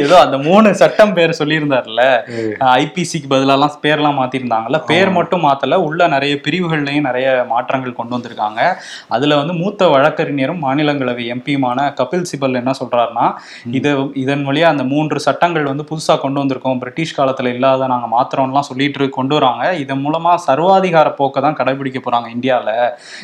ஏதோ 0.00 0.16
அந்த 0.24 0.36
மூணு 0.46 0.68
சட்டம் 0.80 1.14
பேர் 1.16 1.38
சொல்லியிருந்தார்ல 1.40 2.02
ஐபிசிக்கு 2.80 3.28
பதிலாலாம் 3.32 3.76
பேர்லாம் 3.84 4.18
மாத்திருந்தாங்கல்ல. 4.20 4.78
பேர் 4.90 5.10
மட்டும் 5.16 5.44
மாத்தல 5.46 5.78
உள்ள 5.86 6.08
நிறைய 6.14 6.34
பிரிவுகள்லையும் 6.46 7.06
நிறைய 7.08 7.28
மாற்றங்கள் 7.52 7.96
கொண்டு 7.98 8.14
வந்திருக்காங்க. 8.16 8.60
அதுல 9.16 9.36
வந்து 9.40 9.54
மூத்த 9.60 9.88
வழக்கறிஞரும் 9.94 10.62
மாநிலங்களவை 10.66 11.24
எம்பியுமான 11.34 11.88
கபில் 12.00 12.26
சிபல் 12.30 12.60
என்ன 12.60 12.74
சொல்றாருன்னா 12.80 13.26
இது 13.78 13.92
இதன் 14.24 14.44
வழியா 14.48 14.68
அந்த 14.74 14.84
மூன்று 14.92 15.18
சட்டங்கள் 15.26 15.70
வந்து 15.70 15.86
புதுசா 15.90 16.16
கொண்டு 16.24 16.40
வந்திருக்கோம். 16.42 16.80
பிரிட்டிஷ் 16.82 17.16
காலத்துல 17.18 17.54
இல்லாத 17.56 17.88
நாங்க 17.94 18.08
மாத்திரம்லாம் 18.16 18.68
சொல்லிட்டு 18.70 19.08
கொண்டு 19.18 19.36
வராங்க. 19.38 19.64
இதன் 19.84 20.02
மூலமா 20.04 20.34
சர்வாதிகார 20.48 21.08
போக்கை 21.20 21.42
தான் 21.46 21.58
கடைபிடிக்க 21.60 22.00
போறாங்க 22.06 22.28
இந்தியால. 22.36 22.70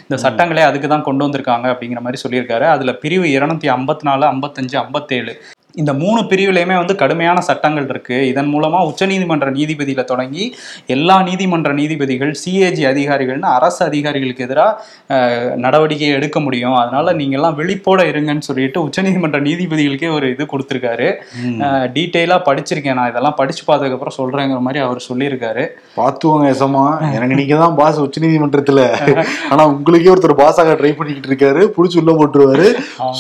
இந்த 0.07 0.19
சட்டங்களே 0.25 0.65
அதுக்கு 0.71 0.91
தான் 0.95 1.07
கொண்டு 1.11 1.25
வந்திருக்காங்க 1.27 1.69
அப்படிங்கிற 1.75 2.03
மாதிரி 2.07 2.23
சொல்லியிருக்காரு. 2.25 2.67
அதுல 2.77 2.93
பிரிவு 3.05 3.29
இருநூத்தி 3.37 3.71
ஐம்பத்தி 3.77 4.07
நாலு 4.11 4.27
ஐம்பத்தஞ்சு 4.35 4.77
ஐம்பத்தேழு. 4.85 5.35
இந்த 5.81 5.93
மூணு 6.03 6.21
பிரிவுலையுமே 6.31 6.77
வந்து 6.83 6.95
கடுமையான 7.03 7.39
சட்டங்கள் 7.49 7.89
இருக்கு. 7.93 8.17
இதன் 8.31 8.51
மூலமா 8.55 8.79
உச்சநீதிமன்ற 8.91 9.49
நீதிபதியில 9.59 10.03
தொடங்கி 10.13 10.45
எல்லா 10.95 11.17
நீதிமன்ற 11.29 11.71
நீதிபதிகள் 11.81 12.33
சிஏஜி 12.43 12.85
அதிகாரிகள்னு 12.93 13.49
அரசு 13.57 13.81
அதிகாரிகளுக்கு 13.89 14.47
எதிராக 14.47 15.57
நடவடிக்கை 15.65 16.09
எடுக்க 16.19 16.39
முடியும். 16.47 16.77
அதனால 16.83 17.13
நீங்க 17.21 17.37
எல்லாம் 17.39 17.57
விழிப்போட 17.61 18.01
இருங்கன்னு 18.13 18.47
சொல்லிட்டு 18.49 18.79
உச்சநீதிமன்ற 18.87 19.41
நீதிபதிகளுக்கே 19.49 20.11
ஒரு 20.17 20.27
இது 20.35 20.47
கொடுத்துருக்காரு. 20.53 21.09
டீட்டெயிலா 21.97 22.39
படிச்சிருக்கேன் 22.49 22.99
நான். 23.01 23.11
இதெல்லாம் 23.13 23.39
படிச்சு 23.41 23.63
பார்த்ததுக்கு 23.69 23.99
அப்புறம் 23.99 24.19
சொல்றேங்கிற 24.21 24.61
மாதிரி 24.67 24.83
அவர் 24.87 25.07
சொல்லியிருக்காரு. 25.09 25.65
பாத்துவாங்க 26.01 26.47
எசமா 26.55 26.85
எனக்கு 27.17 27.39
நீங்க 27.41 27.57
தான் 27.63 27.77
பாஸ் 27.83 28.03
உச்ச 28.07 28.25
நீதிமன்றத்துல. 28.27 28.83
ஆனா 29.53 29.63
உங்களுக்கே 29.75 30.13
ஒருத்தர் 30.15 30.41
பாஸாக 30.43 30.77
ட்ரை 30.81 30.93
பண்ணிக்கிட்டு 30.99 31.31
இருக்காரு. 31.33 31.63
புடிச்சு 31.77 32.01
உள்ள 32.03 32.13
போட்டுருவாரு. 32.19 32.69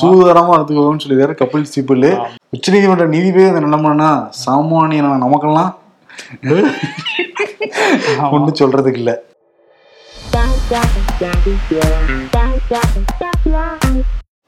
சூதாரமா 0.00 0.52
எடுத்துக்கோன்னு 0.58 1.04
சொல்லிடுறாரு 1.06 1.36
கபில் 1.42 1.70
சிபில். 1.74 2.10
உச்ச 2.52 2.72
நீதிமன்ற 2.72 3.06
நீதிபதி 3.12 3.46
அந்த 3.48 3.60
நிலைமைனா 3.64 4.10
சாமானியன 4.44 5.16
நமக்கெல்லாம்? 5.24 5.72
ஒன்றும் 8.36 8.58
சொல்றதுக்கு 8.60 9.00
இல்ல. 9.02 9.12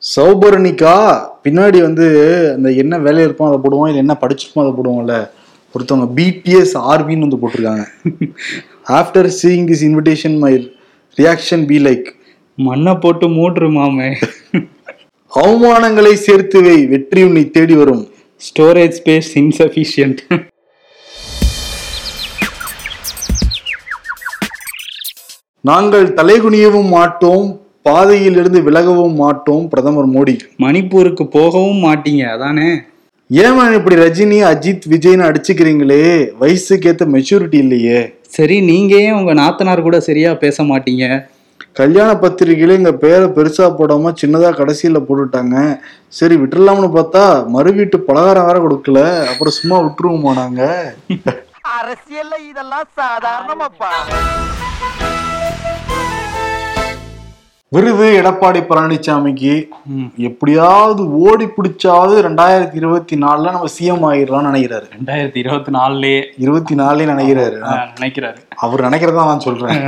சௌபரணிக்கா 0.02 0.94
பின்னாடி 1.44 1.78
வந்து 1.86 2.06
அந்த 2.54 2.68
என்ன 2.82 2.98
வேலையில் 3.06 3.26
இருப்போம் 3.28 3.50
அதை 3.50 3.58
போடுவோம் 3.64 3.88
இல்லை 3.90 4.02
என்ன 4.04 4.16
படிச்சிருப்போம் 4.22 4.64
அதை 4.64 4.72
போடுவோம்ல 4.78 5.16
ஒருத்தவங்க 5.74 6.08
பிடிஎஸ் 6.18 6.74
ஆர்பின்னு 6.92 7.26
வந்து 7.26 7.42
போட்டிருக்காங்க. 7.42 7.84
After 8.98 9.30
seeing 9.40 9.68
this 9.72 9.86
invitation 9.88 10.38
my 10.44 10.54
reaction 11.18 11.66
be 11.72 11.78
like 11.88 12.08
மண்ணை 12.68 12.94
போட்டு 13.04 13.28
மூட்டுரு 13.36 13.68
மாமே. 13.78 14.08
அவமானங்களை 15.38 16.12
சேர்த்து 16.26 16.58
வை 16.62 16.76
வெற்றி 16.92 17.20
உன்னை 17.26 17.42
தேடி 17.56 17.74
வரும். 17.80 18.02
ஸ்டோரேஜ் 18.46 18.96
ஸ்பேஸ் 19.00 19.28
இன்சஃபிஷியன்ட் 19.40 20.20
நாங்கள் 25.70 26.06
தலைகுனியவும் 26.18 26.90
மாட்டோம் 26.96 27.46
பாதையில் 27.82 28.38
இருந்து 28.40 28.60
விலகவும் 28.68 29.16
மாட்டோம் 29.22 29.64
பிரதமர் 29.68 30.10
மோடி. 30.16 30.36
மணிப்பூருக்கு 30.64 31.26
போகவும் 31.38 31.82
மாட்டீங்க 31.86 32.22
அதானே? 32.34 32.70
ஏமா 33.30 33.64
இப்படி 33.78 33.96
ரஜினி 34.04 34.38
அஜித் 34.52 34.86
விஜய்னு 34.92 35.26
அடிச்சுக்கிறீங்களே? 35.30 36.04
வயசுக்கு 36.40 36.88
ஏத்த 36.92 37.06
மெச்சூரிட்டி 37.16 37.58
இல்லையே. 37.64 38.00
சரி 38.36 38.56
நீங்க 38.60 38.94
ஏன் 38.96 39.18
உங்க 39.18 39.34
நாத்தனார் 39.34 39.88
கூட 39.88 40.00
சரியா 40.00 40.32
பேச 40.34 40.62
மாட்டீங்க. 40.62 41.04
கல்யாண 41.76 42.10
பத்திரிகையில 42.14 42.72
எங்க 42.72 42.92
பேரை 42.92 43.26
பெருசா 43.28 43.66
போடாம 43.78 44.12
சின்னதா 44.20 44.50
கடைசியில 44.50 44.98
போட்டுட்டாங்க. 45.08 45.56
சரி 46.08 46.36
விட்டுறலாம்னு 46.36 46.88
பார்த்தா 46.96 47.22
மறு 47.48 47.72
வீட்டு 47.72 48.00
பலகாரம் 48.00 48.46
வேற 48.46 48.58
கொடுக்கல. 48.58 49.00
அப்புறம் 49.28 49.56
சும்மா 49.58 49.78
விட்டுருவோமா 49.78 50.34
நாங்க? 50.34 50.62
அரசியல்ல 51.78 52.34
இதெல்லாம் 52.50 52.88
சாதாரணமாப்பா. 52.96 53.90
விருது 57.74 58.06
எடப்பாடி 58.20 58.60
பழனிசாமிக்கு 58.68 59.68
எப்படியாவது 60.16 61.02
ஓடி 61.18 61.46
பிடிச்சாவது 61.56 62.14
ரெண்டாயிரத்தி 62.26 62.74
இருபத்தி 62.74 63.16
நாலுல 63.16 63.50
நம்ம 63.50 63.68
சிஎம் 63.76 64.06
ஆயிடலாம்னு 64.08 64.48
நினைக்கிறாரு. 64.50 64.86
ரெண்டாயிரத்தி 64.96 65.36
இருபத்தி 65.36 65.72
நாலுலயே. 65.72 66.24
இருபத்தி 66.38 66.74
நாலுல 66.74 67.06
நினைக்கிறாரு. 67.12 67.58
நினைக்கிறாரு. 67.98 68.40
அவர் 68.56 68.80
நினைக்கிறதா 68.80 69.26
நான் 69.28 69.40
சொல்றேன். 69.40 69.82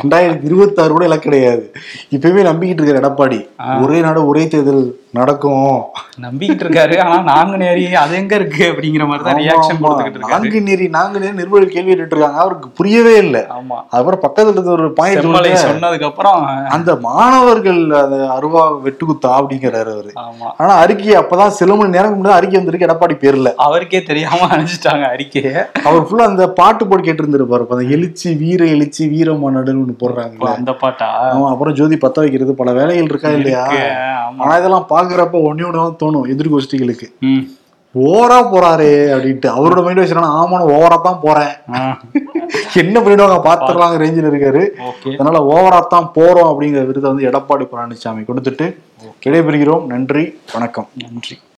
ரெண்டாயிரத்தி 0.00 0.44
இருபத்தி 0.44 0.82
ஆறு 0.82 0.92
கூட 0.92 1.04
இலக்கு 1.04 1.30
கிடையாது. 1.30 1.72
இப்பயுமே 2.10 2.44
நம்பிக்கிட்டு 2.50 2.82
இருக்காரு 2.82 3.02
எடப்பாடி. 3.04 3.40
ஒரே 3.84 4.00
நாடு 4.00 4.26
ஒரே 4.26 4.48
தேர்தல் 4.48 5.00
நடக்கும். 5.10 5.80
நம்பிக்கிட்டு 6.20 6.64
இருக்காரு. 6.64 7.00
ஆனா 7.06 7.16
நாங்குநேரி 7.32 7.92
அது 7.92 8.14
எங்க 8.14 8.34
இருக்கு 8.34 8.72
அப்படிங்கிற 8.72 9.06
மாதிரி 9.06 9.24
தான் 9.24 9.40
ரியாக்ஷன் 9.40 9.82
கொடுத்துக்கிட்டு 9.82 10.18
இருக்காரு. 10.18 10.88
நான்கு 10.88 11.20
நெறி 11.20 11.32
நிர்வாகிகள் 11.40 11.74
கேள்வி 11.74 11.92
கேட்டுட்டு 11.92 12.16
இருக்காங்க. 12.16 12.40
அவருக்கு 12.44 12.68
புரியவே 12.68 13.16
இல்லை. 13.16 13.40
ஆமா. 13.40 13.78
அப்புறம் 13.88 14.22
பக்கத்துல 14.26 14.50
இருந்த 14.50 14.70
ஒரு 14.70 14.92
பாயிண்ட் 14.92 15.24
சொன்னதுக்கு 15.24 16.10
அப்புறம் 16.12 16.46
அந்த 16.76 16.96
மாணவர்கள் 17.22 17.80
அந்த 17.98 18.16
அருவா 18.34 18.62
வெட்டுக்குத்தா 18.84 19.30
அப்படிங்கிறாரு 19.38 19.90
அவரு. 19.94 20.10
ஆமா. 20.22 20.48
ஆனா 20.60 20.72
அறிக்கை 20.82 21.14
அப்பதான் 21.20 21.56
சில 21.58 21.70
மணி 21.74 21.94
நேரம் 21.94 22.14
முன்னாடி 22.14 22.36
அறிக்கை 22.38 22.56
வந்திருக்கு 22.58 22.88
எடப்பாடி 22.88 23.14
பேர்ல. 23.22 23.50
அவருக்கே 23.66 24.00
தெரியாம 24.08 24.48
அனுப்பிச்சிட்டாங்க 24.48 25.06
அறிக்கையை. 25.12 25.54
அவர் 25.86 26.06
ஃபுல்லா 26.06 26.26
அந்த 26.30 26.46
பாட்டு 26.58 26.82
போட்டு 26.84 27.06
கேட்டு 27.06 27.24
இருந்திருப்பாரு 27.24 27.50
அந்த 27.70 27.86
எழுச்சி 27.96 28.28
வீர 28.42 28.62
எழுச்சி 28.74 29.02
வீரமானடுன்னு 29.12 29.82
ஒண்ணு 29.84 29.96
போடுறாங்க 30.02 30.50
அந்த 30.54 30.74
பாட்டா? 30.82 31.08
ஆமா 31.28 31.48
அப்புறம் 31.52 31.76
ஜோதி 31.78 31.98
பத்த 32.00 32.24
வைக்கிறது 32.24 32.54
பல 32.56 32.72
வேலைகள் 32.78 33.10
இருக்கா 33.10 33.32
இல்லையா? 33.38 33.64
ஆனா 34.40 34.52
இதெல்லாம் 34.60 34.88
பாக்குறப்ப 34.90 35.42
ஒன்னே 35.48 35.66
ஒண்ணு 35.68 35.82
தான் 35.82 36.00
தோணும் 36.02 36.30
எதிர்கோஷ்டிகளுக்கு 36.32 37.08
ம். 37.28 37.42
ஓவரா 37.94 38.36
போறாரே 38.50 38.92
அப்படின்ட்டு. 39.14 39.48
அவரோட 39.54 39.80
மைண்ட் 39.84 40.00
வச்சுனா 40.02 40.28
ஆமா 40.36 40.58
நான் 40.60 40.70
ஓவரா 40.74 40.96
தான் 41.02 41.22
போறேன். 41.24 41.52
என்ன 42.82 43.00
பண்ணிடுவாங்க? 43.00 43.36
பாத்துறாங்க 43.48 43.96
ரேஞ்சில் 44.02 44.28
இருக்காரு. 44.30 44.62
அதனால 45.18 45.38
ஓவரா 45.54 45.86
தான் 45.86 46.10
போறோம் 46.16 46.50
அப்படிங்கிற 46.50 46.86
விருதை 46.86 47.10
வந்து 47.10 47.28
எடப்பாடி 47.30 47.66
பழனிசாமி 47.72 48.22
கொடுத்துட்டு 48.30 48.66
விடைபெறுகிறோம். 49.26 49.86
நன்றி 49.86 50.24
வணக்கம். 50.54 50.88
நன்றி. 51.04 51.36